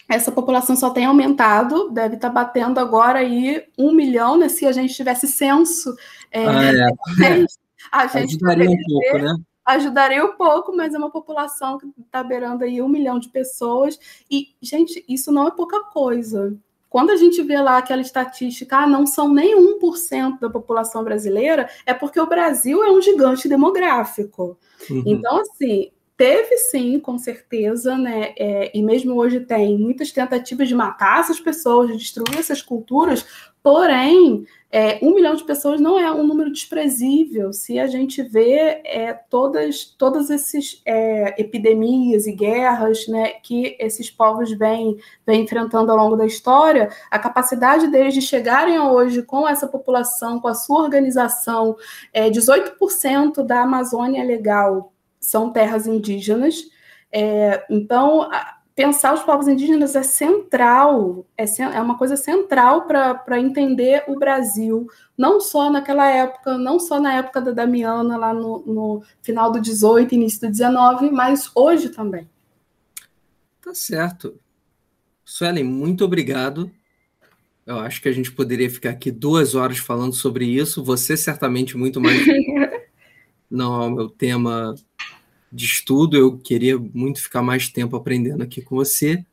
essa 0.09 0.31
população 0.31 0.77
só 0.77 0.91
tem 0.91 1.05
aumentado, 1.05 1.91
deve 1.91 2.15
estar 2.15 2.29
tá 2.29 2.35
batendo 2.35 2.79
agora 2.79 3.19
aí 3.19 3.65
um 3.77 3.93
milhão, 3.93 4.39
né? 4.39 4.49
Se 4.49 4.65
a 4.65 4.71
gente 4.71 4.95
tivesse 4.95 5.27
censo, 5.27 5.95
é, 6.31 6.47
ah, 6.47 6.63
é. 6.73 7.45
a 7.91 8.07
gente 8.07 8.37
ajudaria 8.37 8.71
um 8.71 8.77
pouco, 8.77 9.19
né? 9.19 9.37
Ajudaria 9.67 10.25
um 10.25 10.37
pouco, 10.37 10.77
mas 10.77 10.95
é 10.95 10.99
uma 10.99 11.11
população 11.11 11.79
que 11.79 11.87
está 12.01 12.23
beirando 12.23 12.65
aí 12.65 12.81
um 12.81 12.89
milhão 12.89 13.19
de 13.19 13.29
pessoas. 13.29 13.99
E, 14.31 14.55
gente, 14.63 15.05
isso 15.09 15.33
não 15.33 15.49
é 15.49 15.51
pouca 15.51 15.83
coisa. 15.85 16.57
Quando 16.89 17.11
a 17.11 17.17
gente 17.17 17.43
vê 17.43 17.61
lá 17.61 17.79
aquela 17.79 18.01
estatística, 18.01 18.77
ah, 18.77 18.87
não 18.87 19.07
são 19.07 19.33
nem 19.33 19.55
1% 19.55 20.41
da 20.41 20.49
população 20.49 21.05
brasileira, 21.05 21.69
é 21.85 21.93
porque 21.93 22.19
o 22.19 22.27
Brasil 22.27 22.83
é 22.83 22.91
um 22.91 23.01
gigante 23.01 23.49
demográfico. 23.49 24.59
Uhum. 24.91 25.03
Então, 25.07 25.41
assim, 25.41 25.91
Teve 26.19 26.57
sim, 26.57 26.99
com 26.99 27.17
certeza, 27.17 27.97
né? 27.97 28.35
É, 28.37 28.77
e 28.77 28.83
mesmo 28.83 29.15
hoje 29.15 29.39
tem 29.39 29.79
muitas 29.79 30.11
tentativas 30.11 30.67
de 30.67 30.75
matar 30.75 31.21
essas 31.21 31.39
pessoas, 31.39 31.93
de 31.93 31.97
destruir 31.97 32.37
essas 32.37 32.61
culturas, 32.61 33.25
porém, 33.69 34.47
é, 34.73 34.99
um 35.03 35.15
milhão 35.15 35.35
de 35.35 35.45
pessoas 35.45 35.79
não 35.79 35.99
é 35.99 36.11
um 36.11 36.27
número 36.27 36.51
desprezível 36.51 37.53
se 37.53 37.79
a 37.79 37.87
gente 37.87 38.23
vê 38.23 38.81
é, 38.83 39.13
todas, 39.29 39.85
todas 39.85 40.31
essas 40.31 40.81
é, 40.87 41.39
epidemias 41.39 42.27
e 42.27 42.33
guerras 42.33 43.07
né, 43.09 43.29
que 43.43 43.77
esses 43.79 44.11
povos 44.11 44.51
vêm, 44.53 44.97
enfrentando 45.29 45.93
ao 45.93 45.99
longo 45.99 46.17
da 46.17 46.25
história, 46.25 46.89
a 47.11 47.19
capacidade 47.19 47.89
deles 47.89 48.15
de 48.15 48.23
chegarem 48.23 48.81
hoje 48.81 49.23
com 49.23 49.47
essa 49.47 49.69
população, 49.69 50.41
com 50.41 50.49
a 50.49 50.55
sua 50.55 50.83
organização, 50.83 51.77
é, 52.11 52.31
18% 52.31 53.43
da 53.43 53.65
Amazônia 53.65 54.25
legal 54.25 54.95
são 55.21 55.53
terras 55.53 55.87
indígenas. 55.87 56.57
É, 57.13 57.67
então, 57.69 58.31
pensar 58.79 59.13
os 59.13 59.25
povos 59.25 59.49
indígenas 59.49 59.97
é 59.97 60.05
central, 60.05 61.27
é, 61.37 61.45
é 61.61 61.81
uma 61.81 61.99
coisa 61.99 62.17
central 62.17 62.87
para 62.87 63.41
entender 63.41 64.05
o 64.07 64.17
Brasil, 64.17 64.87
não 65.17 65.41
só 65.41 65.69
naquela 65.69 66.09
época, 66.09 66.57
não 66.57 66.79
só 66.79 67.01
na 67.01 67.13
época 67.15 67.41
da 67.41 67.51
Damiana, 67.51 68.17
lá 68.17 68.33
no, 68.33 68.63
no 68.65 69.03
final 69.21 69.51
do 69.51 69.61
18, 69.61 70.15
início 70.15 70.43
do 70.43 70.53
19, 70.53 71.11
mas 71.11 71.51
hoje 71.57 71.89
também. 71.89 72.31
Tá 73.61 73.75
certo. 73.75 74.39
Suelen, 75.25 75.65
muito 75.65 76.05
obrigado. 76.05 76.71
Eu 77.67 77.81
acho 77.81 78.01
que 78.01 78.09
a 78.09 78.13
gente 78.13 78.31
poderia 78.31 78.71
ficar 78.71 78.91
aqui 78.91 79.11
duas 79.11 79.57
horas 79.57 79.79
falando 79.79 80.15
sobre 80.15 80.45
isso. 80.45 80.85
Você 80.85 81.17
certamente 81.17 81.77
muito 81.77 82.01
mais. 82.01 82.25
Não 83.51 83.83
é 83.83 83.87
o 83.87 83.91
meu 83.91 84.09
tema 84.09 84.77
de 85.53 85.65
estudo. 85.65 86.17
Eu 86.17 86.39
queria 86.39 86.79
muito 86.79 87.21
ficar 87.23 87.43
mais 87.43 87.69
tempo 87.69 87.97
aprendendo 87.97 88.43
aqui 88.43 88.63
com 88.63 88.77
você, 88.77 89.25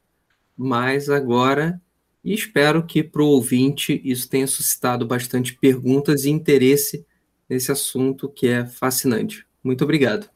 mas 0.58 1.10
agora 1.10 1.82
espero 2.24 2.86
que 2.86 3.04
para 3.04 3.22
o 3.22 3.28
ouvinte 3.28 4.02
isso 4.04 4.30
tenha 4.30 4.48
suscitado 4.48 5.06
bastante 5.06 5.54
perguntas 5.54 6.26
e 6.26 6.30
interesse 6.30 7.06
nesse 7.50 7.72
assunto 7.72 8.30
que 8.30 8.48
é 8.48 8.66
fascinante. 8.66 9.46
Muito 9.64 9.84
obrigado. 9.84 10.30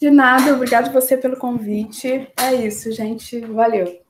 De 0.00 0.10
nada, 0.10 0.54
obrigado 0.54 0.92
você 0.92 1.16
pelo 1.16 1.36
convite. 1.36 2.28
É 2.36 2.54
isso, 2.54 2.90
gente. 2.92 3.40
Valeu. 3.40 4.03